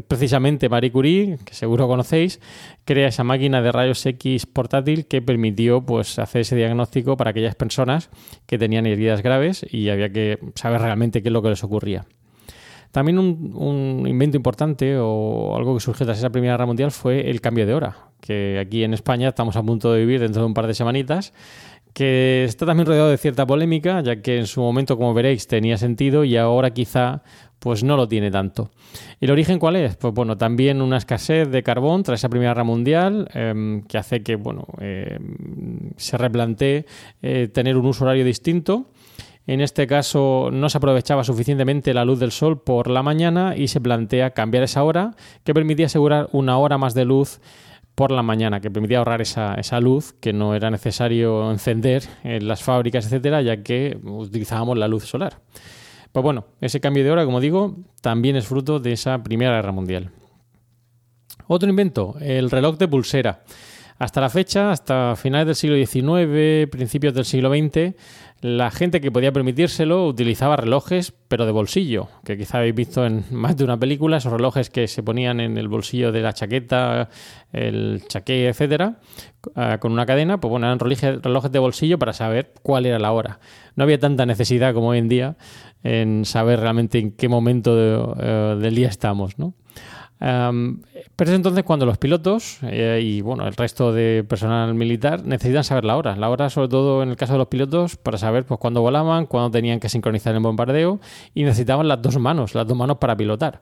precisamente 0.06 0.70
Marie 0.70 0.90
Curie, 0.90 1.38
que 1.44 1.52
seguro 1.52 1.86
conocéis, 1.88 2.40
crea 2.86 3.08
esa 3.08 3.22
máquina 3.22 3.60
de 3.60 3.70
rayos 3.70 4.06
X 4.06 4.46
portátil 4.46 5.06
que 5.06 5.20
permitió 5.20 5.84
pues, 5.84 6.18
hacer 6.18 6.40
ese 6.40 6.56
diagnóstico 6.56 7.18
para 7.18 7.32
aquellas 7.32 7.54
personas 7.54 8.08
que 8.46 8.56
tenían 8.56 8.86
heridas 8.86 9.22
graves 9.22 9.66
y 9.70 9.90
había 9.90 10.10
que 10.10 10.38
saber 10.54 10.80
realmente 10.80 11.20
qué 11.22 11.28
es 11.28 11.32
lo 11.34 11.42
que 11.42 11.50
les 11.50 11.62
ocurría. 11.62 12.06
También 12.90 13.18
un, 13.18 14.04
invento 14.06 14.36
importante 14.36 14.96
o 14.98 15.54
algo 15.56 15.74
que 15.74 15.80
surgió 15.80 16.06
tras 16.06 16.18
esa 16.18 16.30
Primera 16.30 16.54
Guerra 16.54 16.66
Mundial 16.66 16.90
fue 16.90 17.30
el 17.30 17.40
cambio 17.40 17.66
de 17.66 17.74
hora, 17.74 17.96
que 18.20 18.58
aquí 18.58 18.82
en 18.82 18.94
España 18.94 19.28
estamos 19.28 19.56
a 19.56 19.62
punto 19.62 19.92
de 19.92 20.00
vivir 20.00 20.20
dentro 20.20 20.42
de 20.42 20.46
un 20.46 20.54
par 20.54 20.66
de 20.66 20.74
semanitas, 20.74 21.32
que 21.92 22.44
está 22.44 22.64
también 22.64 22.86
rodeado 22.86 23.10
de 23.10 23.18
cierta 23.18 23.46
polémica, 23.46 24.00
ya 24.02 24.22
que 24.22 24.38
en 24.38 24.46
su 24.46 24.60
momento, 24.60 24.96
como 24.96 25.14
veréis, 25.14 25.46
tenía 25.46 25.76
sentido 25.76 26.24
y 26.24 26.36
ahora 26.36 26.70
quizá 26.70 27.22
pues 27.58 27.82
no 27.82 27.96
lo 27.96 28.06
tiene 28.06 28.30
tanto. 28.30 28.70
¿Y 29.20 29.24
el 29.24 29.32
origen 29.32 29.58
cuál 29.58 29.76
es? 29.76 29.96
Pues 29.96 30.14
bueno, 30.14 30.38
también 30.38 30.80
una 30.80 30.96
escasez 30.96 31.50
de 31.50 31.62
carbón 31.62 32.04
tras 32.04 32.20
esa 32.20 32.28
Primera 32.28 32.52
Guerra 32.52 32.64
Mundial 32.64 33.28
em, 33.34 33.82
que 33.82 33.98
hace 33.98 34.22
que 34.22 34.36
bueno, 34.36 34.64
em, 34.80 35.90
se 35.96 36.16
replantee 36.16 36.86
eh, 37.20 37.48
tener 37.52 37.76
un 37.76 37.86
uso 37.86 38.04
horario 38.04 38.24
distinto 38.24 38.90
en 39.48 39.62
este 39.62 39.86
caso 39.86 40.50
no 40.52 40.68
se 40.68 40.76
aprovechaba 40.76 41.24
suficientemente 41.24 41.94
la 41.94 42.04
luz 42.04 42.20
del 42.20 42.32
sol 42.32 42.60
por 42.60 42.88
la 42.88 43.02
mañana 43.02 43.56
y 43.56 43.68
se 43.68 43.80
plantea 43.80 44.34
cambiar 44.34 44.62
esa 44.62 44.84
hora 44.84 45.16
que 45.42 45.54
permitía 45.54 45.86
asegurar 45.86 46.28
una 46.32 46.58
hora 46.58 46.76
más 46.76 46.92
de 46.92 47.06
luz 47.06 47.40
por 47.94 48.12
la 48.12 48.22
mañana, 48.22 48.60
que 48.60 48.70
permitía 48.70 48.98
ahorrar 48.98 49.22
esa, 49.22 49.80
luz 49.80 50.12
que 50.20 50.34
no 50.34 50.54
era 50.54 50.70
necesario 50.70 51.50
encender 51.50 52.04
en 52.24 52.46
las 52.46 52.62
fábricas, 52.62 53.06
etcétera, 53.06 53.40
ya 53.40 53.62
que 53.62 53.98
utilizábamos 54.04 54.76
la 54.76 54.86
luz 54.86 55.06
solar. 55.06 55.40
Pues 56.12 56.22
bueno, 56.22 56.44
ese 56.60 56.80
cambio 56.80 57.02
de 57.02 57.10
hora, 57.10 57.24
como 57.24 57.40
digo, 57.40 57.74
también 58.02 58.36
es 58.36 58.46
fruto 58.46 58.80
de 58.80 58.92
esa 58.92 59.22
Primera 59.22 59.56
Guerra 59.56 59.72
Mundial. 59.72 60.10
Otro 61.46 61.70
invento, 61.70 62.16
el 62.20 62.50
reloj 62.50 62.76
de 62.76 62.86
pulsera. 62.86 63.44
Hasta 63.98 64.20
la 64.20 64.30
fecha, 64.30 64.70
hasta 64.70 65.16
finales 65.16 65.46
del 65.46 65.56
siglo 65.56 65.76
XIX, 65.76 66.70
principios 66.70 67.14
del 67.14 67.24
siglo 67.24 67.50
XX, 67.50 67.96
la 68.40 68.70
gente 68.70 69.00
que 69.00 69.10
podía 69.10 69.32
permitírselo 69.32 70.06
utilizaba 70.06 70.56
relojes, 70.56 71.12
pero 71.26 71.46
de 71.46 71.50
bolsillo, 71.50 72.06
que 72.24 72.38
quizá 72.38 72.58
habéis 72.58 72.76
visto 72.76 73.04
en 73.04 73.24
más 73.32 73.56
de 73.56 73.64
una 73.64 73.76
película, 73.76 74.18
esos 74.18 74.32
relojes 74.32 74.70
que 74.70 74.86
se 74.86 75.02
ponían 75.02 75.40
en 75.40 75.58
el 75.58 75.66
bolsillo 75.66 76.12
de 76.12 76.20
la 76.20 76.32
chaqueta, 76.32 77.08
el 77.52 78.04
chaqué, 78.06 78.46
etcétera, 78.46 79.00
ah, 79.56 79.78
con 79.80 79.90
una 79.90 80.06
cadena, 80.06 80.38
pues 80.38 80.48
bueno, 80.48 80.68
eran 80.68 80.78
relojes 80.78 81.50
de 81.50 81.58
bolsillo 81.58 81.98
para 81.98 82.12
saber 82.12 82.52
cuál 82.62 82.86
era 82.86 83.00
la 83.00 83.10
hora. 83.10 83.40
No 83.74 83.82
había 83.82 83.98
tanta 83.98 84.26
necesidad 84.26 84.74
como 84.74 84.90
hoy 84.90 84.98
en 84.98 85.08
día 85.08 85.36
en 85.82 86.24
saber 86.24 86.60
realmente 86.60 87.00
en 87.00 87.10
qué 87.10 87.28
momento 87.28 88.14
eh, 88.20 88.56
del 88.60 88.74
día 88.76 88.88
estamos, 88.88 89.40
¿no? 89.40 89.54
Pero 90.18 91.30
es 91.30 91.36
entonces 91.36 91.62
cuando 91.62 91.86
los 91.86 91.96
pilotos 91.96 92.58
eh, 92.62 93.00
y 93.02 93.20
bueno 93.20 93.46
el 93.46 93.54
resto 93.54 93.92
de 93.92 94.24
personal 94.28 94.74
militar 94.74 95.24
necesitan 95.24 95.62
saber 95.62 95.84
la 95.84 95.96
hora. 95.96 96.16
La 96.16 96.28
hora, 96.28 96.50
sobre 96.50 96.68
todo 96.68 97.02
en 97.02 97.10
el 97.10 97.16
caso 97.16 97.34
de 97.34 97.38
los 97.38 97.48
pilotos, 97.48 97.96
para 97.96 98.18
saber 98.18 98.44
pues 98.44 98.58
cuándo 98.58 98.80
volaban, 98.80 99.26
cuándo 99.26 99.50
tenían 99.50 99.78
que 99.78 99.88
sincronizar 99.88 100.34
el 100.34 100.40
bombardeo 100.40 101.00
y 101.34 101.44
necesitaban 101.44 101.86
las 101.86 102.02
dos 102.02 102.18
manos, 102.18 102.54
las 102.54 102.66
dos 102.66 102.76
manos 102.76 102.98
para 102.98 103.16
pilotar. 103.16 103.60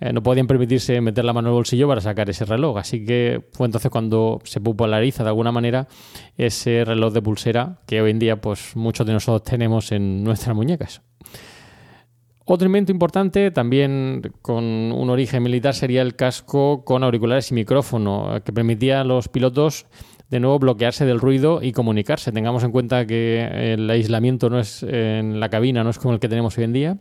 Eh, 0.00 0.12
no 0.12 0.22
podían 0.22 0.46
permitirse 0.46 1.00
meter 1.00 1.24
la 1.24 1.32
mano 1.32 1.48
en 1.48 1.52
el 1.52 1.56
bolsillo 1.56 1.88
para 1.88 2.00
sacar 2.00 2.28
ese 2.28 2.44
reloj. 2.44 2.76
Así 2.76 3.04
que 3.04 3.48
fue 3.52 3.66
entonces 3.66 3.90
cuando 3.90 4.40
se 4.44 4.60
populariza 4.60 5.22
de 5.22 5.30
alguna 5.30 5.52
manera 5.52 5.88
ese 6.36 6.84
reloj 6.84 7.14
de 7.14 7.22
pulsera 7.22 7.78
que 7.86 8.02
hoy 8.02 8.10
en 8.10 8.18
día 8.18 8.40
pues 8.40 8.76
muchos 8.76 9.06
de 9.06 9.14
nosotros 9.14 9.42
tenemos 9.42 9.90
en 9.92 10.22
nuestras 10.22 10.54
muñecas. 10.54 11.00
Otro 12.46 12.66
invento 12.66 12.92
importante, 12.92 13.50
también 13.50 14.20
con 14.42 14.64
un 14.64 15.08
origen 15.08 15.42
militar, 15.42 15.74
sería 15.74 16.02
el 16.02 16.14
casco 16.14 16.84
con 16.84 17.02
auriculares 17.02 17.50
y 17.50 17.54
micrófono, 17.54 18.42
que 18.44 18.52
permitía 18.52 19.00
a 19.00 19.04
los 19.04 19.28
pilotos 19.28 19.86
de 20.28 20.40
nuevo 20.40 20.58
bloquearse 20.58 21.06
del 21.06 21.20
ruido 21.20 21.62
y 21.62 21.72
comunicarse. 21.72 22.32
Tengamos 22.32 22.62
en 22.62 22.70
cuenta 22.70 23.06
que 23.06 23.72
el 23.72 23.88
aislamiento 23.88 24.50
no 24.50 24.58
es 24.58 24.82
en 24.82 25.40
la 25.40 25.48
cabina, 25.48 25.84
no 25.84 25.90
es 25.90 25.98
como 25.98 26.12
el 26.12 26.20
que 26.20 26.28
tenemos 26.28 26.58
hoy 26.58 26.64
en 26.64 26.72
día. 26.74 26.98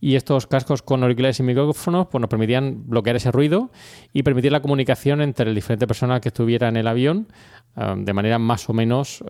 Y 0.00 0.16
estos 0.16 0.46
cascos 0.46 0.82
con 0.82 1.02
auriculares 1.02 1.40
y 1.40 1.44
micrófonos 1.44 2.08
pues, 2.08 2.20
nos 2.20 2.28
permitían 2.28 2.86
bloquear 2.86 3.16
ese 3.16 3.32
ruido 3.32 3.70
y 4.12 4.22
permitir 4.22 4.52
la 4.52 4.60
comunicación 4.60 5.22
entre 5.22 5.46
las 5.46 5.54
diferentes 5.54 5.86
personas 5.86 6.20
que 6.20 6.28
estuvieran 6.28 6.76
en 6.76 6.80
el 6.80 6.88
avión 6.88 7.28
um, 7.76 8.04
de 8.04 8.12
manera 8.12 8.38
más 8.38 8.68
o 8.68 8.74
menos 8.74 9.24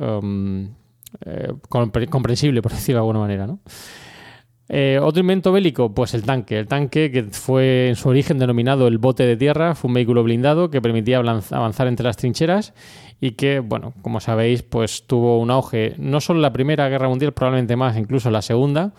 eh, 1.27 1.53
comprensible, 1.69 2.61
por 2.61 2.73
decirlo 2.73 2.99
de 2.99 3.03
alguna 3.03 3.21
manera. 3.21 3.47
¿no? 3.47 3.61
Eh, 4.69 4.99
otro 5.03 5.21
invento 5.21 5.53
bélico, 5.53 5.93
pues 5.95 6.15
el 6.15 6.23
tanque. 6.23 6.59
El 6.59 6.67
tanque, 6.67 7.11
que 7.11 7.25
fue 7.25 7.89
en 7.89 7.97
su 7.97 8.09
origen 8.09 8.39
denominado 8.39 8.87
el 8.87 8.99
bote 8.99 9.27
de 9.27 9.37
tierra, 9.37 9.75
fue 9.75 9.89
un 9.89 9.95
vehículo 9.95 10.23
blindado 10.23 10.71
que 10.71 10.81
permitía 10.81 11.19
avanzar 11.19 11.87
entre 11.87 12.05
las 12.05 12.17
trincheras 12.17 12.73
y 13.21 13.33
que, 13.33 13.61
bueno, 13.61 13.93
como 14.03 14.21
sabéis, 14.21 14.63
pues 14.63 15.07
tuvo 15.07 15.39
un 15.39 15.51
auge 15.51 15.95
no 15.99 16.21
solo 16.21 16.39
en 16.39 16.43
la 16.43 16.53
Primera 16.53 16.89
Guerra 16.89 17.09
Mundial, 17.09 17.33
probablemente 17.33 17.77
más, 17.77 17.97
incluso 17.99 18.29
en 18.31 18.33
la 18.33 18.43
Segunda, 18.43 18.95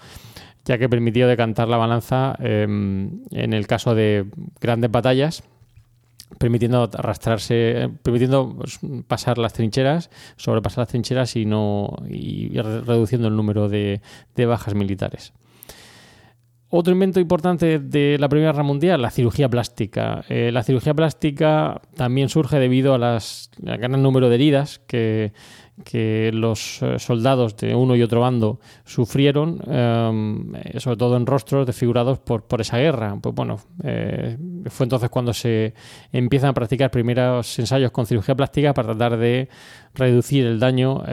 ya 0.65 0.78
que 0.78 0.88
permitió 0.88 1.28
decantar 1.28 1.67
la 1.67 1.78
balanza 1.78 2.36
em, 2.39 3.23
en 3.32 3.54
el 3.54 3.65
caso 3.67 3.95
de 3.95 4.25
grandes 4.62 4.91
batallas 4.91 5.43
permitiendo 6.39 6.89
arrastrarse, 6.93 7.89
permitiendo 8.01 8.56
pues, 8.58 8.80
pasar 9.08 9.38
las 9.38 9.54
trincheras, 9.54 10.10
sobrepasar 10.38 10.80
las 10.80 10.88
trincheras 10.89 11.36
y 11.36 11.45
no 11.45 11.95
y 12.10 12.49
reduciendo 12.60 13.28
el 13.28 13.36
número 13.36 13.69
de 13.69 14.01
bajas 14.36 14.73
militares. 14.73 15.34
Otro 16.69 16.93
invento 16.93 17.19
importante 17.19 17.78
de 17.78 18.17
la 18.17 18.28
Primera 18.28 18.51
Guerra 18.51 18.63
Mundial, 18.63 18.99
la 18.99 19.12
cirugía 19.12 19.47
plástica. 19.47 20.25
Eh, 20.30 20.51
la 20.51 20.63
cirugía 20.63 20.95
plástica 20.95 21.80
también 21.95 22.28
surge 22.28 22.58
debido 22.58 22.95
a 22.95 22.97
las, 22.97 23.51
al 23.67 23.78
gran 23.78 24.01
número 24.01 24.30
de 24.30 24.36
heridas 24.36 24.82
que, 24.88 25.32
los 26.34 26.82
eh, 26.82 26.97
soldados 26.97 27.56
de 27.58 27.75
uno 27.75 27.95
y 27.95 28.01
otro 28.01 28.21
bando 28.21 28.60
sufrieron, 28.84 29.62
em, 29.67 30.56
eh, 30.56 30.80
sobre 30.80 30.97
todo 30.97 31.17
en 31.17 31.28
rostros 31.28 31.67
desfigurados 31.67 32.17
por, 32.17 32.47
por 32.47 32.62
esa 32.62 32.80
guerra. 32.80 33.15
Pues 33.21 33.36
bueno, 33.36 33.58
fue 33.58 34.86
entonces 34.86 35.10
cuando 35.12 35.34
se 35.34 35.75
empiezan 36.12 36.49
a 36.49 36.54
practicar 36.54 36.89
primeros 36.89 37.60
ensayos 37.60 37.91
con 37.91 38.08
cirugía 38.08 38.34
plástica 38.34 38.73
para 38.73 38.88
tratar 38.88 39.17
de 39.17 39.49
reducir 39.93 40.45
el 40.45 40.60
daño, 40.60 41.04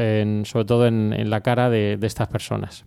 sobre 0.45 0.65
todo 0.65 0.87
en, 0.87 1.29
la 1.29 1.43
cara 1.43 1.69
de 1.69 1.99
estas 2.03 2.29
personas. 2.29 2.87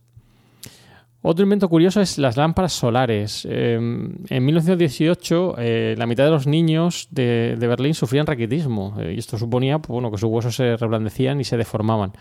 Otro 1.27 1.41
invento 1.41 1.67
curioso 1.69 2.01
es 2.01 2.19
las 2.19 2.38
lámparas 2.38 2.73
solares. 2.73 3.47
Em, 3.49 4.13
en 4.29 4.45
1918, 4.45 5.55
eh, 5.57 5.95
la 5.97 6.05
mitad 6.05 6.23
de 6.23 6.29
los 6.29 6.45
niños 6.45 7.07
de, 7.09 7.57
Berlín 7.59 7.95
sufrían 7.95 8.27
raquitismo 8.27 8.95
eh, 8.99 9.13
y 9.15 9.17
esto 9.17 9.35
suponía 9.39 9.79
pues, 9.79 9.88
bueno, 9.89 10.11
que 10.11 10.19
sus 10.19 10.29
huesos 10.29 10.55
se 10.55 10.77
reblandecían 10.77 11.41
y 11.41 11.43
se 11.43 11.57
deformaban. 11.57 12.13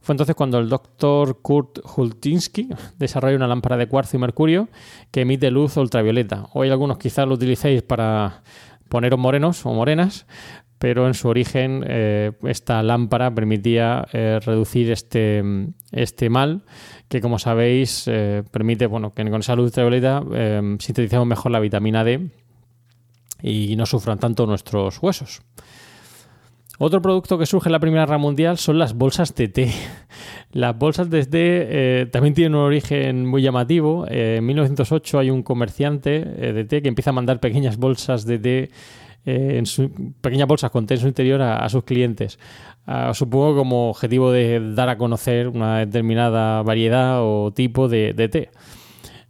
Fue 0.00 0.14
entonces 0.14 0.34
cuando 0.34 0.58
el 0.58 0.70
doctor 0.70 1.42
Kurt 1.42 1.80
Hultinsky 1.84 2.70
desarrolló 2.98 3.36
una 3.36 3.48
lámpara 3.48 3.76
de 3.76 3.86
cuarzo 3.86 4.16
y 4.16 4.20
mercurio 4.20 4.70
que 5.10 5.20
emite 5.20 5.50
luz 5.50 5.76
ultravioleta. 5.76 6.46
Hoy 6.54 6.70
algunos 6.70 6.96
quizás 6.96 7.28
lo 7.28 7.34
utilicéis 7.34 7.82
para 7.82 8.44
poneros 8.88 9.20
morenos 9.20 9.66
o 9.66 9.74
morenas, 9.74 10.24
pero 10.82 11.06
en 11.06 11.14
su 11.14 11.28
origen 11.28 11.84
eh, 11.86 12.32
esta 12.42 12.82
lámpara 12.82 13.32
permitía 13.32 14.04
reducir 14.10 14.90
este, 14.90 15.44
este 15.92 16.28
mal 16.28 16.62
que 17.12 17.20
como 17.20 17.38
sabéis 17.38 18.04
eh, 18.06 18.42
permite 18.50 18.86
bueno, 18.86 19.12
que 19.12 19.22
con 19.28 19.40
esa 19.40 19.54
luz 19.54 19.66
ultravioleta 19.66 20.22
eh, 20.32 20.76
sinteticemos 20.78 21.26
mejor 21.26 21.52
la 21.52 21.60
vitamina 21.60 22.04
D 22.04 22.30
y 23.42 23.76
no 23.76 23.84
sufran 23.84 24.18
tanto 24.18 24.46
nuestros 24.46 25.02
huesos. 25.02 25.42
Otro 26.78 27.02
producto 27.02 27.36
que 27.36 27.44
surge 27.44 27.68
en 27.68 27.72
la 27.72 27.80
Primera 27.80 28.06
Guerra 28.06 28.16
Mundial 28.16 28.56
son 28.56 28.78
las 28.78 28.94
bolsas 28.94 29.34
de 29.34 29.48
té. 29.48 29.70
Las 30.52 30.76
bolsas 30.76 31.10
de 31.10 31.26
té 31.26 32.00
eh, 32.00 32.06
también 32.06 32.34
tienen 32.34 32.54
un 32.54 32.62
origen 32.62 33.26
muy 33.26 33.42
llamativo. 33.42 34.06
en 34.08 34.44
1908 34.46 35.18
hay 35.18 35.30
un 35.30 35.42
comerciante 35.42 36.24
de 36.24 36.64
té 36.64 36.80
que 36.80 36.88
empieza 36.88 37.10
a 37.10 37.12
mandar 37.12 37.40
pequeñas 37.40 37.76
bolsas 37.76 38.24
de 38.24 38.38
té 38.38 38.70
en 39.24 39.66
su, 39.66 39.90
pequeñas 40.20 40.48
bolsas 40.48 40.70
con 40.70 40.86
té 40.86 40.94
en 40.94 41.00
su 41.00 41.08
interior 41.08 41.42
a 41.42 41.68
sus 41.68 41.84
clientes. 41.84 42.38
Ah, 42.84 43.12
supongo 43.14 43.54
como 43.56 43.90
objetivo 43.90 44.32
de 44.32 44.74
dar 44.74 44.88
a 44.88 44.98
conocer 44.98 45.46
una 45.48 45.78
determinada 45.78 46.62
variedad 46.62 47.20
o 47.22 47.52
tipo 47.52 47.88
de, 47.88 48.12
té. 48.28 48.50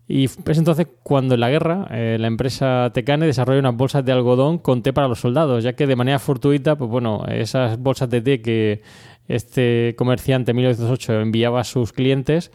Y 0.08 0.24
es 0.24 0.58
entonces 0.58 0.86
cuando 1.02 1.34
en 1.34 1.40
la 1.40 1.50
guerra 1.50 1.86
eh, 1.90 2.16
la 2.18 2.28
empresa 2.28 2.90
Tecane 2.94 3.26
desarrolla 3.26 3.60
unas 3.60 3.76
bolsas 3.76 4.04
de 4.04 4.12
algodón 4.12 4.58
con 4.58 4.82
té 4.82 4.92
para 4.92 5.08
los 5.08 5.20
soldados, 5.20 5.62
ya 5.64 5.74
que 5.74 5.86
de 5.86 5.96
manera 5.96 6.18
fortuita, 6.18 6.76
pues 6.76 6.90
bueno, 6.90 7.24
esas 7.28 7.78
bolsas 7.78 8.08
de 8.08 8.20
té 8.22 8.40
que 8.40 8.82
este 9.28 9.94
comerciante 9.96 10.52
en 10.52 10.56
1908 10.56 11.20
enviaba 11.20 11.60
a 11.60 11.64
sus 11.64 11.92
clientes 11.92 12.50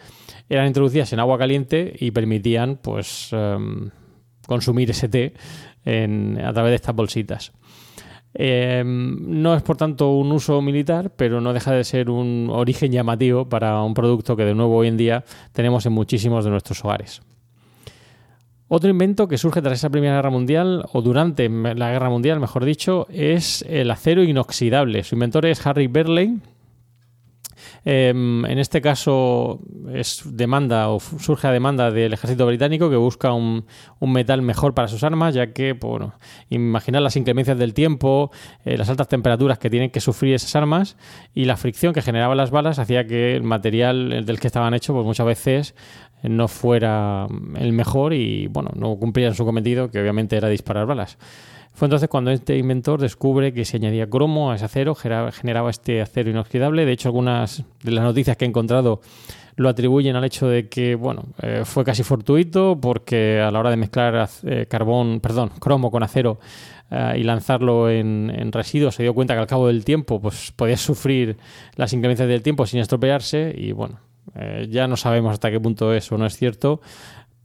eran 0.50 0.68
introducidas 0.68 1.14
en 1.14 1.20
agua 1.20 1.38
caliente 1.38 1.96
y 2.00 2.12
permitían 2.12 2.78
pues 2.78 3.30
em, 3.32 3.92
consumir 4.48 4.90
ese 4.90 5.08
té 5.08 5.34
a 5.86 6.54
través 6.54 6.72
de 6.72 6.76
estas 6.76 6.96
bolsitas. 6.96 7.54
Eh, 8.34 8.84
no 8.86 9.56
es 9.56 9.64
por 9.64 9.78
tanto 9.78 10.12
un 10.12 10.32
uso 10.32 10.62
militar, 10.62 11.12
pero 11.16 11.42
no 11.42 11.54
deja 11.54 11.72
de 11.72 11.84
ser 11.84 12.10
un 12.10 12.50
origen 12.52 12.92
llamativo 12.92 13.50
para 13.50 13.82
un 13.82 13.94
producto 13.94 14.36
que 14.36 14.46
de 14.46 14.54
nuevo 14.54 14.76
hoy 14.78 14.88
en 14.88 14.98
día 14.98 15.24
tenemos 15.54 15.86
en 15.86 15.94
muchísimos 15.94 16.46
de 16.46 16.52
nuestros 16.52 16.84
hogares. 16.84 17.22
Otro 18.68 18.90
invento 18.90 19.28
que 19.28 19.38
surge 19.38 19.62
tras 19.62 19.80
esa 19.80 19.90
Primera 19.90 20.16
Guerra 20.16 20.30
Mundial, 20.30 20.84
o 20.92 21.02
durante 21.02 21.48
la 21.50 21.90
Guerra 21.90 22.10
Mundial, 22.10 22.40
mejor 22.42 22.66
dicho, 22.66 23.08
es 23.10 23.64
el 23.68 23.90
acero 23.90 24.24
inoxidable. 24.24 25.04
Su 25.04 25.16
inventor 25.16 25.46
es 25.46 25.66
Harry 25.66 25.88
Berley, 25.88 26.38
Em, 27.86 28.46
en 28.46 28.60
este 28.60 28.82
caso 28.82 29.60
es 29.94 30.24
demanda 30.26 30.90
o 30.90 31.00
surge 31.00 31.48
a 31.48 31.52
demanda 31.52 31.92
del 31.92 32.14
ejército 32.14 32.46
británico 32.46 32.90
que 32.90 32.96
busca 32.96 33.34
un, 33.34 33.66
metal 34.02 34.42
mejor 34.42 34.74
para 34.74 34.88
sus 34.88 35.04
armas, 35.04 35.36
ya 35.36 35.54
que, 35.54 35.76
pues, 35.76 35.90
bueno, 35.90 36.14
imaginar 36.50 37.02
las 37.02 37.16
inclemencias 37.16 37.58
del 37.58 37.74
tiempo, 37.74 38.32
eh, 38.66 38.78
las 38.78 38.90
altas 38.90 39.08
temperaturas 39.08 39.58
que 39.60 39.70
tienen 39.70 39.90
que 39.90 40.00
sufrir 40.00 40.36
esas 40.36 40.56
armas 40.56 40.98
y 41.34 41.46
la 41.46 41.58
fricción 41.58 41.94
que 41.94 42.02
generaban 42.02 42.38
las 42.38 42.52
balas 42.52 42.80
hacía 42.80 43.06
que 43.08 43.36
el 43.36 43.44
material 43.44 44.26
del 44.26 44.40
que 44.40 44.48
estaban 44.48 44.74
hechos, 44.74 44.94
pues 44.94 45.06
muchas 45.06 45.26
veces 45.26 45.76
no 46.24 46.48
fuera 46.48 47.28
el 47.58 47.74
mejor 47.74 48.14
y, 48.14 48.48
bueno, 48.48 48.72
no 48.76 48.96
cumplían 48.98 49.36
su 49.36 49.46
cometido, 49.46 49.92
que 49.92 50.02
obviamente 50.02 50.36
era 50.36 50.50
disparar 50.50 50.86
balas. 50.86 51.18
Fue 51.78 51.86
entonces 51.86 52.10
cuando 52.10 52.32
este 52.32 52.58
inventor 52.58 53.00
descubre 53.00 53.54
que 53.54 53.64
si 53.64 53.78
añadía 53.78 54.10
cromo 54.10 54.50
a 54.50 54.56
ese 54.56 54.66
acero 54.66 54.96
generaba 54.96 55.70
este 55.70 56.02
acero 56.02 56.32
inoxidable. 56.32 56.88
De 56.88 56.92
hecho, 56.92 57.10
algunas 57.10 57.64
de 57.84 57.92
las 57.92 58.04
noticias 58.04 58.36
que 58.36 58.46
he 58.46 58.48
encontrado 58.48 59.00
lo 59.58 59.70
atribuyen 59.70 60.16
al 60.16 60.24
hecho 60.24 60.48
de 60.48 60.70
que, 60.70 60.96
bueno, 60.96 61.26
eh, 61.40 61.62
fue 61.66 61.84
casi 61.84 62.02
fortuito 62.02 62.80
porque 62.82 63.40
a 63.40 63.52
la 63.52 63.60
hora 63.60 63.70
de 63.70 63.78
mezclar 63.78 64.28
eh, 64.42 64.66
carbón, 64.68 65.20
perdón, 65.20 65.52
cromo 65.60 65.92
con 65.92 66.02
acero 66.02 66.40
eh, 66.90 67.18
y 67.20 67.24
lanzarlo 67.24 67.92
en, 67.92 68.52
residuos 68.52 68.96
se 68.96 69.04
dio 69.04 69.14
cuenta 69.14 69.36
que 69.36 69.42
al 69.42 69.48
cabo 69.48 69.68
del 69.68 69.86
tiempo 69.86 70.20
pues 70.20 70.52
podía 70.54 70.78
sufrir 70.78 71.38
las 71.76 71.94
inclemencias 71.94 72.28
del 72.28 72.42
tiempo 72.42 72.66
sin 72.66 72.80
estropearse 72.80 73.54
y 73.56 73.72
bueno, 73.72 74.00
ya 74.68 74.88
no 74.88 74.98
sabemos 74.98 75.34
hasta 75.34 75.52
qué 75.52 75.60
punto 75.60 75.94
eso 75.94 76.18
no 76.18 76.26
es 76.26 76.36
cierto, 76.36 76.82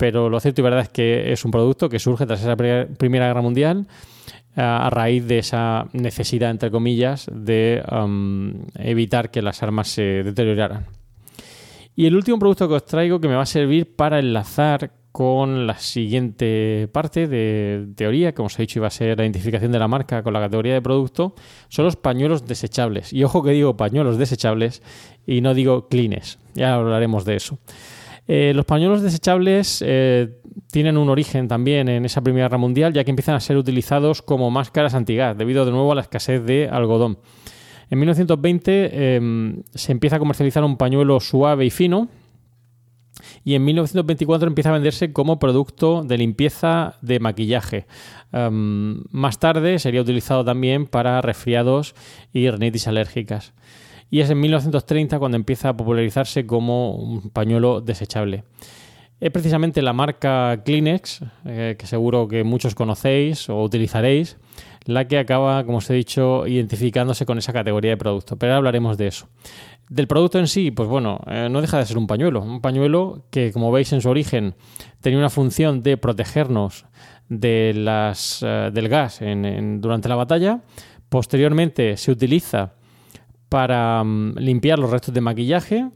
pero 0.03 0.29
lo 0.29 0.41
cierto 0.41 0.63
y 0.63 0.65
verdad 0.65 0.81
es 0.81 0.89
que 0.89 1.33
es 1.33 1.45
un 1.45 1.53
producto 1.53 1.89
que 1.89 2.01
surge 2.01 2.27
tras 2.27 2.41
esa 2.41 2.57
Primera 2.57 3.29
Guerra 3.29 3.41
Mundial 3.41 3.87
a 4.57 4.91
raíz 4.91 5.29
de 5.29 5.39
esa 5.39 5.87
necesidad, 5.93 6.51
entre 6.51 6.73
comillas, 6.73 7.31
de 7.33 7.85
um, 7.89 8.53
evitar 8.75 9.31
que 9.31 9.43
las 9.43 9.63
armas 9.63 9.87
se 9.87 10.25
deterioraran. 10.25 10.87
Y 11.95 12.07
el 12.07 12.17
último 12.17 12.41
producto 12.41 12.67
que 12.67 12.75
os 12.75 12.85
traigo 12.85 13.21
que 13.21 13.29
me 13.29 13.37
va 13.37 13.43
a 13.43 13.47
servir 13.47 13.95
para 13.95 14.19
enlazar 14.19 14.91
con 15.13 15.69
la 15.69 15.79
siguiente 15.79 16.89
parte 16.91 17.29
de 17.29 17.87
teoría, 17.95 18.35
como 18.35 18.49
os 18.49 18.59
he 18.59 18.63
dicho, 18.63 18.81
iba 18.81 18.89
a 18.89 18.91
ser 18.91 19.17
la 19.17 19.23
identificación 19.23 19.71
de 19.71 19.79
la 19.79 19.87
marca 19.87 20.25
con 20.25 20.33
la 20.33 20.41
categoría 20.41 20.75
de 20.75 20.83
producto, 20.83 21.37
son 21.69 21.85
los 21.85 21.95
pañuelos 21.95 22.45
desechables. 22.49 23.13
Y 23.13 23.23
ojo 23.23 23.45
que 23.45 23.53
digo 23.53 23.77
pañuelos 23.77 24.19
desechables 24.19 24.83
y 25.29 25.43
no 25.43 25.55
digo 25.55 25.87
cleans. 25.87 26.41
Ya 26.55 26.75
hablaremos 26.75 27.25
de 27.25 27.37
eso. 27.37 27.61
Eh, 28.29 28.53
los 28.55 28.65
pañuelos 28.65 29.03
desechables 29.03 29.83
eh, 29.85 30.39
tienen 30.71 30.97
un 30.97 31.09
origen 31.09 31.49
también 31.49 31.89
en 31.89 32.05
esa 32.05 32.21
Primera 32.21 32.47
Guerra 32.47 32.59
Mundial, 32.59 32.93
ya 32.93 33.05
que 33.05 33.11
empiezan 33.11 33.35
a 33.35 33.41
ser 33.41 33.57
utilizados 33.57 34.23
como 34.23 34.51
máscaras 34.51 34.95
antigas, 34.95 35.37
debido 35.37 35.65
de 35.65 35.73
nuevo 35.73 35.93
a 35.93 35.95
la 35.97 36.03
escasez 36.03 36.45
de 36.45 36.69
algodón. 36.69 37.19
En 37.91 37.99
1920 37.99 39.17
em, 39.17 39.63
se 39.75 39.93
empieza 39.93 40.17
a 40.17 40.19
comercializar 40.19 40.65
un 40.65 40.77
pañuelo 40.77 41.21
suave 41.21 41.67
y 41.67 41.71
fino, 41.71 42.09
y 43.45 43.55
en 43.55 43.65
1924 43.65 44.49
empieza 44.49 44.71
a 44.71 44.73
venderse 44.73 45.13
como 45.13 45.39
producto 45.39 46.03
de 46.03 46.17
limpieza 46.17 46.95
de 47.03 47.21
maquillaje. 47.21 47.87
Em, 48.33 49.03
más 49.11 49.39
tarde 49.41 49.79
sería 49.79 50.01
utilizado 50.01 50.45
también 50.45 50.87
para 50.87 51.21
resfriados 51.21 51.95
y 52.33 52.49
rinitis 52.49 52.89
alérgicas 52.89 53.53
y 54.13 54.21
es 54.21 54.29
en 54.29 54.39
1930 54.41 55.19
cuando 55.19 55.37
empieza 55.37 55.71
a 55.71 55.77
popularizarse 55.77 56.45
como 56.47 56.95
un 56.97 57.31
pañuelo 57.31 57.81
desechable. 57.81 58.45
Es 59.19 59.31
precisamente 59.31 59.81
la 59.81 59.95
marca 59.95 60.61
Kleenex, 60.67 61.23
eh, 61.47 61.77
que 61.79 61.87
seguro 61.87 62.29
que 62.29 62.45
muchos 62.45 62.75
conocéis 62.75 63.49
o 63.49 63.63
utilizaréis, 63.63 64.37
la 64.85 65.09
que 65.09 65.17
acaba, 65.17 65.65
como 65.65 65.79
os 65.79 65.89
he 65.89 65.95
dicho, 65.95 66.47
identificándose 66.47 67.25
con 67.25 67.39
esa 67.39 67.55
categoría 67.55 67.93
de 67.93 67.97
producto. 67.97 68.37
Pero 68.37 68.53
ahora 68.53 68.59
hablaremos 68.59 68.99
de 68.99 69.07
eso. 69.07 69.29
Del 69.89 70.07
producto 70.07 70.39
en 70.39 70.47
sí, 70.47 70.71
pues 70.71 70.91
bueno, 70.91 71.19
eh, 71.27 71.49
no 71.51 71.63
deja 71.63 71.79
de 71.79 71.87
ser 71.87 71.97
un 71.97 72.07
pañuelo. 72.07 72.43
Un 72.43 72.61
pañuelo 72.61 73.25
que, 73.31 73.51
como 73.51 73.73
veis 73.73 73.95
en 73.95 74.03
su 74.03 74.11
origen, 74.11 74.57
tenía 75.01 75.19
una 75.19 75.31
función 75.31 75.83
de 75.83 75.97
protegernos 75.97 76.85
eh, 77.31 77.73
del 78.75 78.89
gas 78.91 79.21
durante 79.79 80.09
la 80.11 80.17
batalla. 80.17 80.61
Posteriormente 81.09 81.97
se 81.97 82.11
utiliza 82.11 82.75
para 83.53 84.03
mm, 84.03 84.39
limpiar 84.39 84.79
los 84.79 84.89
restos 84.89 85.13
de 85.13 85.21
maquillaje 85.21 85.91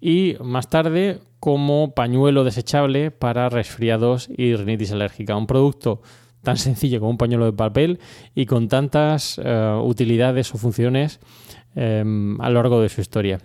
y 0.00 0.34
más 0.40 0.68
tarde 0.68 1.20
como 1.38 1.94
pañuelo 1.94 2.42
desechable 2.42 3.12
para 3.12 3.48
resfriados 3.48 4.28
y 4.36 4.56
rinitis 4.56 4.90
alérgica. 4.90 5.36
Un 5.36 5.46
producto 5.46 6.02
tan 6.42 6.56
sencillo 6.56 6.98
como 6.98 7.12
un 7.12 7.16
pañuelo 7.16 7.44
de 7.44 7.52
papel 7.52 8.00
y 8.34 8.46
con 8.46 8.66
tantas 8.66 9.40
eh, 9.40 9.80
utilidades 9.84 10.52
o 10.52 10.58
funciones 10.58 11.20
em, 11.76 12.40
a 12.40 12.50
lo 12.50 12.54
largo 12.54 12.80
de 12.80 12.88
su 12.88 13.00
historia. 13.00 13.38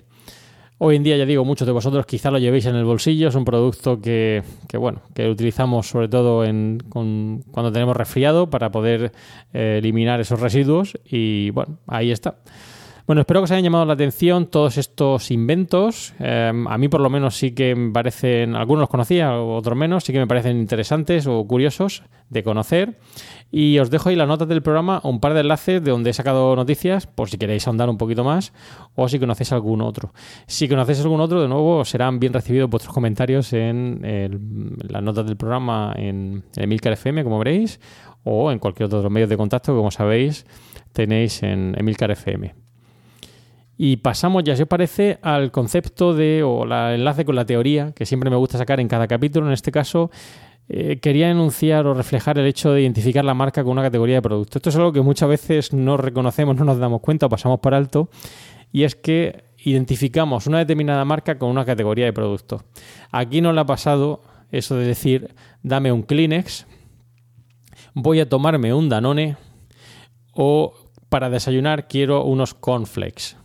Hoy 0.79 0.95
en 0.95 1.03
día, 1.03 1.15
ya 1.15 1.27
digo, 1.27 1.45
muchos 1.45 1.67
de 1.67 1.71
vosotros 1.71 2.07
quizá 2.07 2.31
lo 2.31 2.39
llevéis 2.39 2.65
en 2.65 2.75
el 2.75 2.85
bolsillo. 2.85 3.27
Es 3.27 3.35
un 3.35 3.45
producto 3.45 4.01
que, 4.01 4.41
bueno, 4.73 5.03
que 5.13 5.29
utilizamos 5.29 5.87
sobre 5.87 6.07
todo 6.07 6.43
en, 6.43 6.79
cuando 6.89 7.71
tenemos 7.71 7.95
resfriado 7.95 8.49
para 8.49 8.71
poder 8.71 9.11
eh, 9.53 9.75
eliminar 9.77 10.19
esos 10.19 10.39
residuos. 10.39 10.97
Y 11.05 11.51
bueno, 11.51 11.77
ahí 11.85 12.09
está. 12.09 12.37
Bueno, 13.11 13.23
espero 13.23 13.41
que 13.41 13.43
os 13.43 13.51
hayan 13.51 13.65
llamado 13.65 13.83
la 13.83 13.91
atención 13.91 14.47
todos 14.47 14.77
estos 14.77 15.31
inventos. 15.31 16.13
Em, 16.17 16.65
a 16.65 16.77
mí 16.77 16.87
por 16.87 17.01
lo 17.01 17.09
menos 17.09 17.35
sí 17.35 17.51
que 17.51 17.75
me 17.75 17.91
parecen, 17.91 18.55
algunos 18.55 18.83
los 18.83 18.89
conocía, 18.89 19.35
otros 19.35 19.77
menos, 19.77 20.05
sí 20.05 20.13
que 20.13 20.19
me 20.19 20.27
parecen 20.27 20.55
interesantes 20.55 21.27
o 21.27 21.45
curiosos 21.45 22.03
de 22.29 22.41
conocer. 22.41 22.99
Y 23.51 23.79
os 23.79 23.89
dejo 23.89 24.07
ahí 24.07 24.15
la 24.15 24.25
nota 24.25 24.45
del 24.45 24.61
programa, 24.61 25.01
un 25.03 25.19
par 25.19 25.33
de 25.33 25.41
enlaces 25.41 25.83
de 25.83 25.91
donde 25.91 26.11
he 26.11 26.13
sacado 26.13 26.55
noticias, 26.55 27.05
por 27.05 27.29
si 27.29 27.37
queréis 27.37 27.67
ahondar 27.67 27.89
un 27.89 27.97
poquito 27.97 28.23
más, 28.23 28.53
o 28.95 29.09
si 29.09 29.19
conocéis 29.19 29.51
algún 29.51 29.81
otro. 29.81 30.13
Si 30.47 30.69
conocéis 30.69 31.01
algún 31.01 31.19
otro, 31.19 31.41
de 31.41 31.49
nuevo, 31.49 31.83
serán 31.83 32.17
bien 32.17 32.31
recibidos 32.31 32.69
vuestros 32.69 32.93
comentarios 32.93 33.51
en 33.51 33.99
las 34.87 35.03
notas 35.03 35.25
del 35.25 35.35
programa 35.35 35.93
en 35.97 36.45
Emilcar 36.55 36.93
FM, 36.93 37.25
como 37.25 37.39
veréis, 37.39 37.81
o 38.23 38.53
en 38.53 38.59
cualquier 38.59 38.85
otro 38.85 39.09
medio 39.09 39.27
de 39.27 39.35
contacto 39.35 39.73
que, 39.73 39.77
como 39.79 39.91
sabéis, 39.91 40.45
tenéis 40.93 41.43
en 41.43 41.75
Emilcar 41.77 42.09
FM. 42.11 42.70
Y 43.83 43.97
pasamos 43.97 44.43
ya, 44.43 44.55
si 44.55 44.61
os 44.61 44.67
parece, 44.67 45.17
al 45.23 45.51
concepto 45.51 46.13
de, 46.13 46.43
o 46.43 46.65
el 46.65 46.71
enlace 46.71 47.25
con 47.25 47.35
la 47.35 47.47
teoría, 47.47 47.93
que 47.95 48.05
siempre 48.05 48.29
me 48.29 48.35
gusta 48.35 48.59
sacar 48.59 48.79
en 48.79 48.87
cada 48.87 49.07
capítulo. 49.07 49.47
En 49.47 49.53
este 49.53 49.71
caso, 49.71 50.11
eh, 50.69 50.99
quería 50.99 51.31
enunciar 51.31 51.87
o 51.87 51.95
reflejar 51.95 52.37
el 52.37 52.45
hecho 52.45 52.73
de 52.73 52.83
identificar 52.83 53.25
la 53.25 53.33
marca 53.33 53.63
con 53.63 53.71
una 53.71 53.81
categoría 53.81 54.17
de 54.17 54.21
producto. 54.21 54.59
Esto 54.59 54.69
es 54.69 54.75
algo 54.75 54.93
que 54.93 55.01
muchas 55.01 55.27
veces 55.27 55.73
no 55.73 55.97
reconocemos, 55.97 56.55
no 56.57 56.63
nos 56.63 56.77
damos 56.77 57.01
cuenta 57.01 57.25
o 57.25 57.29
pasamos 57.29 57.59
por 57.59 57.73
alto. 57.73 58.09
Y 58.71 58.83
es 58.83 58.93
que 58.93 59.45
identificamos 59.57 60.45
una 60.45 60.59
determinada 60.59 61.03
marca 61.03 61.39
con 61.39 61.49
una 61.49 61.65
categoría 61.65 62.05
de 62.05 62.13
producto. 62.13 62.63
Aquí 63.09 63.41
no 63.41 63.51
le 63.51 63.61
ha 63.61 63.65
pasado 63.65 64.21
eso 64.51 64.75
de 64.75 64.85
decir, 64.85 65.33
dame 65.63 65.91
un 65.91 66.03
Kleenex, 66.03 66.67
voy 67.95 68.19
a 68.19 68.29
tomarme 68.29 68.75
un 68.75 68.89
Danone 68.89 69.37
o 70.33 70.71
para 71.09 71.31
desayunar 71.31 71.87
quiero 71.87 72.25
unos 72.25 72.53
cornflakes. 72.53 73.40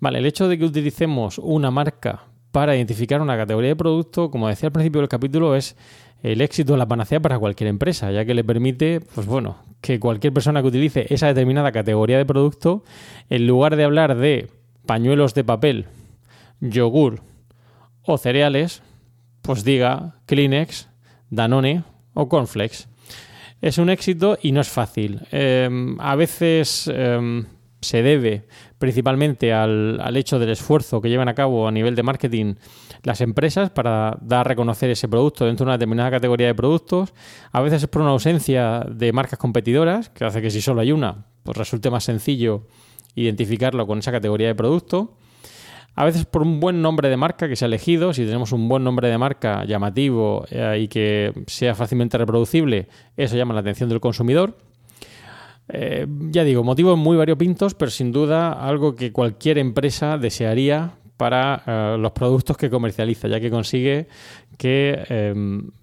Vale, 0.00 0.18
el 0.18 0.26
hecho 0.26 0.48
de 0.48 0.58
que 0.58 0.64
utilicemos 0.64 1.38
una 1.38 1.70
marca 1.70 2.24
para 2.52 2.76
identificar 2.76 3.20
una 3.20 3.36
categoría 3.36 3.70
de 3.70 3.76
producto, 3.76 4.30
como 4.30 4.48
decía 4.48 4.68
al 4.68 4.72
principio 4.72 5.00
del 5.00 5.08
capítulo, 5.08 5.56
es 5.56 5.76
el 6.22 6.40
éxito 6.40 6.72
de 6.72 6.78
la 6.78 6.86
panacea 6.86 7.20
para 7.20 7.38
cualquier 7.38 7.68
empresa, 7.68 8.10
ya 8.10 8.24
que 8.24 8.34
le 8.34 8.44
permite, 8.44 9.00
pues 9.14 9.26
bueno, 9.26 9.56
que 9.80 10.00
cualquier 10.00 10.32
persona 10.32 10.62
que 10.62 10.68
utilice 10.68 11.06
esa 11.10 11.26
determinada 11.26 11.72
categoría 11.72 12.16
de 12.16 12.24
producto, 12.24 12.82
en 13.28 13.46
lugar 13.46 13.76
de 13.76 13.84
hablar 13.84 14.16
de 14.16 14.48
pañuelos 14.86 15.34
de 15.34 15.44
papel, 15.44 15.86
yogur 16.60 17.20
o 18.02 18.16
cereales, 18.18 18.82
pues 19.42 19.64
diga 19.64 20.16
Kleenex, 20.26 20.88
Danone 21.28 21.84
o 22.14 22.28
Cornflakes. 22.28 22.86
Es 23.60 23.78
un 23.78 23.90
éxito 23.90 24.38
y 24.40 24.52
no 24.52 24.60
es 24.60 24.68
fácil. 24.68 25.20
Em, 25.30 26.00
a 26.00 26.16
veces 26.16 26.90
em, 26.92 27.44
se 27.84 28.02
debe 28.02 28.46
principalmente 28.78 29.52
al, 29.52 30.16
hecho 30.16 30.38
del 30.38 30.50
esfuerzo 30.50 31.00
que 31.00 31.08
llevan 31.08 31.28
a 31.28 31.34
cabo 31.34 31.68
a 31.68 31.72
nivel 31.72 31.94
de 31.94 32.02
marketing 32.02 32.54
las 33.02 33.20
empresas 33.20 33.70
para 33.70 34.18
dar 34.20 34.40
a 34.40 34.44
reconocer 34.44 34.90
ese 34.90 35.08
producto 35.08 35.46
dentro 35.46 35.64
de 35.64 35.68
una 35.68 35.78
determinada 35.78 36.10
categoría 36.10 36.48
de 36.48 36.54
productos. 36.54 37.14
A 37.52 37.60
veces 37.60 37.82
es 37.82 37.88
por 37.88 38.02
una 38.02 38.10
ausencia 38.10 38.84
de 38.90 39.12
marcas 39.12 39.38
competidoras, 39.38 40.10
que 40.10 40.24
hace 40.24 40.42
que 40.42 40.50
si 40.50 40.60
solo 40.60 40.80
hay 40.80 40.90
una, 40.90 41.26
pues 41.42 41.56
resulte 41.56 41.90
más 41.90 42.04
sencillo 42.04 42.66
identificarlo 43.14 43.86
con 43.86 44.00
esa 44.00 44.10
categoría 44.10 44.48
de 44.48 44.54
producto. 44.54 45.16
A 45.96 46.04
veces 46.04 46.24
por 46.24 46.42
un 46.42 46.58
buen 46.58 46.82
nombre 46.82 47.08
de 47.08 47.16
marca 47.16 47.48
que 47.48 47.54
se 47.54 47.64
ha 47.64 47.68
elegido, 47.68 48.12
si 48.12 48.24
tenemos 48.24 48.50
un 48.50 48.68
buen 48.68 48.82
nombre 48.82 49.08
de 49.08 49.16
marca 49.16 49.64
llamativo 49.64 50.44
eh, 50.50 50.80
y 50.82 50.88
que 50.88 51.32
sea 51.46 51.74
fácilmente 51.76 52.18
reproducible, 52.18 52.88
eso 53.16 53.36
llama 53.36 53.54
la 53.54 53.60
atención 53.60 53.88
del 53.88 54.00
consumidor. 54.00 54.56
Eh, 55.68 56.06
ya 56.30 56.44
digo, 56.44 56.62
motivos 56.62 56.98
muy 56.98 57.16
variopintos, 57.16 57.74
pero 57.74 57.90
sin 57.90 58.12
duda 58.12 58.52
algo 58.52 58.94
que 58.94 59.12
cualquier 59.12 59.58
empresa 59.58 60.18
desearía 60.18 60.92
para 61.16 61.62
eh, 61.66 61.96
los 61.98 62.12
productos 62.12 62.56
que 62.56 62.68
comercializa, 62.68 63.28
ya 63.28 63.40
que 63.40 63.50
consigue 63.50 64.08
que 64.58 65.04
eh, 65.08 65.34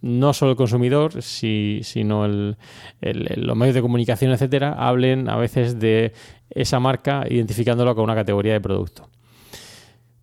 no 0.01 0.33
solo 0.33 0.51
el 0.51 0.57
consumidor, 0.57 1.21
si, 1.21 1.81
sino 1.83 2.27
los 2.27 3.57
medios 3.57 3.75
de 3.75 3.81
comunicación, 3.81 4.31
etcétera, 4.31 4.73
hablen 4.73 5.29
a 5.29 5.37
veces 5.37 5.79
de 5.79 6.13
esa 6.49 6.79
marca 6.79 7.25
identificándolo 7.29 7.95
con 7.95 8.03
una 8.03 8.15
categoría 8.15 8.53
de 8.53 8.61
producto. 8.61 9.09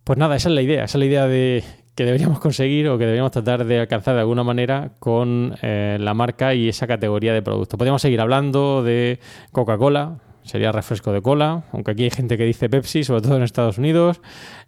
Pues 0.03 0.17
nada, 0.17 0.35
esa 0.35 0.49
es 0.49 0.55
la 0.55 0.61
idea, 0.61 0.85
esa 0.85 0.97
es 0.97 0.99
la 0.99 1.05
idea 1.05 1.27
de 1.27 1.63
que 1.99 2.05
deberíamos 2.05 2.39
conseguir 2.39 2.87
o 2.87 2.97
que 2.97 3.03
deberíamos 3.03 3.33
tratar 3.33 3.65
de 3.65 3.77
alcanzar 3.77 4.15
de 4.15 4.21
alguna 4.21 4.41
manera 4.41 4.93
con 4.99 5.53
eh, 5.61 5.97
la 5.99 6.13
marca 6.13 6.55
y 6.55 6.69
esa 6.69 6.87
categoría 6.87 7.33
de 7.33 7.41
producto. 7.41 7.77
Podríamos 7.77 8.01
seguir 8.01 8.21
hablando 8.21 8.83
de 8.83 9.19
Coca-Cola, 9.51 10.17
sería 10.43 10.71
refresco 10.71 11.11
de 11.11 11.21
cola, 11.21 11.65
aunque 11.73 11.91
aquí 11.91 12.05
hay 12.05 12.09
gente 12.09 12.37
que 12.37 12.45
dice 12.45 12.69
Pepsi, 12.69 13.03
sobre 13.03 13.21
todo 13.21 13.35
en 13.35 13.43
Estados 13.43 13.77
Unidos, 13.77 14.21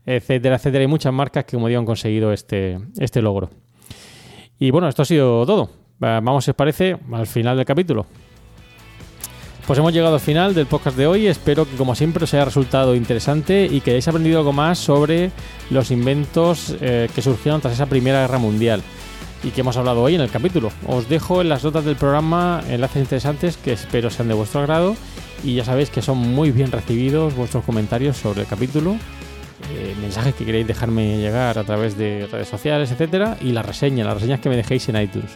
etcétera, 0.06 0.58
etcétera. 0.58 0.82
Hay 0.82 0.88
muchas 0.88 1.14
marcas 1.14 1.46
que, 1.46 1.56
como 1.56 1.70
digo, 1.70 1.80
han 1.80 1.86
conseguido 1.86 2.34
este, 2.34 2.80
este 3.00 3.22
logro. 3.22 3.50
Y 4.60 4.72
bueno, 4.72 4.90
esto 4.90 5.04
ha 5.04 5.06
sido 5.06 5.46
todo. 5.46 5.70
Vamos, 6.00 6.44
si 6.44 6.52
os 6.52 6.58
parece, 6.58 6.98
al 7.14 7.28
final 7.28 7.56
del 7.56 7.66
capítulo. 7.66 8.08
Pues 9.72 9.80
hemos 9.80 9.94
llegado 9.94 10.16
al 10.16 10.20
final 10.20 10.54
del 10.54 10.66
podcast 10.66 10.98
de 10.98 11.08
hoy. 11.08 11.28
Espero 11.28 11.64
que, 11.64 11.78
como 11.78 11.96
siempre, 11.96 12.26
os 12.26 12.34
haya 12.34 12.44
resultado 12.44 12.94
interesante 12.94 13.70
y 13.72 13.80
que 13.80 13.92
hayáis 13.92 14.06
aprendido 14.10 14.40
algo 14.40 14.52
más 14.52 14.78
sobre 14.78 15.32
los 15.70 15.92
inventos 15.92 16.76
eh, 16.82 17.08
que 17.16 17.22
surgieron 17.22 17.62
tras 17.62 17.76
esa 17.76 17.86
Primera 17.86 18.20
Guerra 18.20 18.38
Mundial 18.38 18.84
y 19.46 19.52
que 19.52 19.62
hemos 19.62 19.78
hablado 19.78 20.02
hoy 20.02 20.16
en 20.16 20.20
el 20.20 20.30
capítulo. 20.30 20.74
Os 20.88 21.08
dejo 21.08 21.40
en 21.40 21.48
las 21.48 21.64
notas 21.64 21.86
del 21.86 21.96
programa 21.96 22.62
enlaces 22.68 23.02
interesantes 23.02 23.56
que 23.56 23.72
espero 23.72 24.10
sean 24.10 24.28
de 24.28 24.34
vuestro 24.34 24.60
agrado 24.60 24.98
y 25.42 25.56
ya 25.56 25.64
sabéis 25.64 25.90
que 25.90 26.02
son 26.02 26.18
muy 26.18 26.52
bien 26.52 26.70
recibidos 26.70 27.34
vuestros 27.34 27.64
comentarios 27.64 28.18
sobre 28.18 28.42
el 28.42 28.48
capítulo, 28.48 28.98
eh, 29.70 29.96
mensajes 30.02 30.36
que 30.36 30.46
queréis 30.46 30.68
dejarme 30.68 31.18
llegar 31.18 31.58
a 31.58 31.64
través 31.64 31.98
de 31.98 32.28
redes 32.32 32.48
sociales, 32.48 32.92
etcétera, 32.92 33.38
y 33.42 33.52
la 33.52 33.62
reseña, 33.62 34.06
las 34.06 34.16
reseñas 34.16 34.40
que 34.40 34.50
me 34.50 34.56
dejéis 34.56 34.88
en 34.90 35.02
iTunes. 35.02 35.32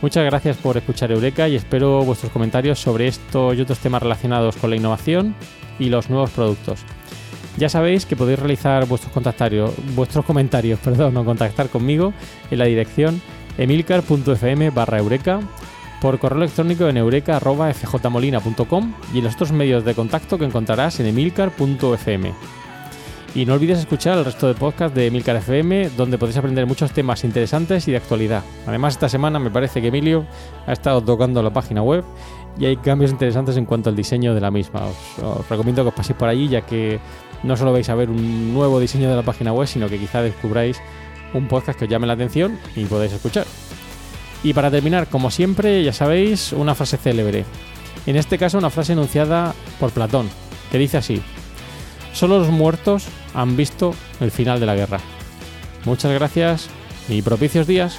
Muchas 0.00 0.24
gracias 0.24 0.56
por 0.56 0.76
escuchar 0.76 1.10
Eureka 1.10 1.48
y 1.48 1.56
espero 1.56 2.04
vuestros 2.04 2.30
comentarios 2.32 2.78
sobre 2.78 3.08
esto 3.08 3.52
y 3.52 3.60
otros 3.60 3.80
temas 3.80 4.02
relacionados 4.02 4.56
con 4.56 4.70
la 4.70 4.76
innovación 4.76 5.34
y 5.78 5.88
los 5.88 6.08
nuevos 6.08 6.30
productos. 6.30 6.80
Ya 7.56 7.68
sabéis 7.68 8.06
que 8.06 8.14
podéis 8.14 8.38
realizar 8.38 8.86
vuestros, 8.86 9.12
vuestros 9.96 10.24
comentarios 10.24 10.78
perdón, 10.84 11.16
o 11.16 11.24
contactar 11.24 11.68
conmigo 11.68 12.12
en 12.50 12.58
la 12.58 12.66
dirección 12.66 13.20
emilcar.fm 13.58 14.70
barra 14.70 14.98
eureka 14.98 15.40
por 16.00 16.18
correo 16.20 16.38
electrónico 16.38 16.88
en 16.88 16.96
eureka.fjmolina.com 16.96 18.94
y 19.12 19.18
en 19.18 19.24
los 19.24 19.34
otros 19.34 19.50
medios 19.50 19.84
de 19.84 19.94
contacto 19.94 20.38
que 20.38 20.44
encontrarás 20.44 21.00
en 21.00 21.06
emilcar.fm. 21.06 22.32
Y 23.34 23.44
no 23.44 23.54
olvides 23.54 23.78
escuchar 23.78 24.18
el 24.18 24.24
resto 24.24 24.48
de 24.48 24.54
podcast 24.54 24.94
de 24.94 25.06
Emilcar 25.06 25.36
FM, 25.36 25.90
donde 25.90 26.16
podéis 26.16 26.38
aprender 26.38 26.66
muchos 26.66 26.92
temas 26.92 27.24
interesantes 27.24 27.86
y 27.86 27.90
de 27.90 27.98
actualidad. 27.98 28.42
Además, 28.66 28.94
esta 28.94 29.08
semana 29.08 29.38
me 29.38 29.50
parece 29.50 29.82
que 29.82 29.88
Emilio 29.88 30.26
ha 30.66 30.72
estado 30.72 31.02
tocando 31.02 31.42
la 31.42 31.52
página 31.52 31.82
web 31.82 32.04
y 32.58 32.64
hay 32.64 32.76
cambios 32.78 33.10
interesantes 33.10 33.56
en 33.56 33.66
cuanto 33.66 33.90
al 33.90 33.96
diseño 33.96 34.34
de 34.34 34.40
la 34.40 34.50
misma. 34.50 34.80
Os, 35.22 35.48
recomiendo 35.48 35.82
que 35.82 35.88
os 35.88 35.94
paséis 35.94 36.18
por 36.18 36.28
allí, 36.28 36.48
ya 36.48 36.62
que 36.62 36.98
no 37.42 37.56
solo 37.56 37.72
vais 37.72 37.88
a 37.90 37.94
ver 37.94 38.08
un 38.08 38.54
nuevo 38.54 38.80
diseño 38.80 39.10
de 39.10 39.16
la 39.16 39.22
página 39.22 39.52
web, 39.52 39.68
sino 39.68 39.88
que 39.88 39.98
quizá 39.98 40.22
descubráis 40.22 40.80
un 41.34 41.48
podcast 41.48 41.78
que 41.78 41.84
os 41.84 41.90
llame 41.90 42.06
la 42.06 42.14
atención 42.14 42.58
y 42.74 42.86
podéis 42.86 43.12
escuchar. 43.12 43.46
Y 44.42 44.54
para 44.54 44.70
terminar, 44.70 45.08
como 45.08 45.30
siempre, 45.30 45.84
ya 45.84 45.92
sabéis, 45.92 46.52
una 46.52 46.74
frase 46.74 46.96
célebre. 46.96 47.44
En 48.06 48.16
este 48.16 48.38
caso, 48.38 48.56
una 48.56 48.70
frase 48.70 48.94
enunciada 48.94 49.54
por 49.78 49.90
Platón, 49.90 50.28
que 50.72 50.78
dice 50.78 50.96
así, 50.96 51.20
solo 52.12 52.38
los 52.38 52.48
muertos 52.48 53.06
han 53.34 53.56
visto 53.56 53.94
el 54.20 54.30
final 54.30 54.60
de 54.60 54.66
la 54.66 54.74
guerra. 54.74 55.00
Muchas 55.84 56.12
gracias 56.12 56.68
y 57.08 57.22
propicios 57.22 57.66
días. 57.66 57.98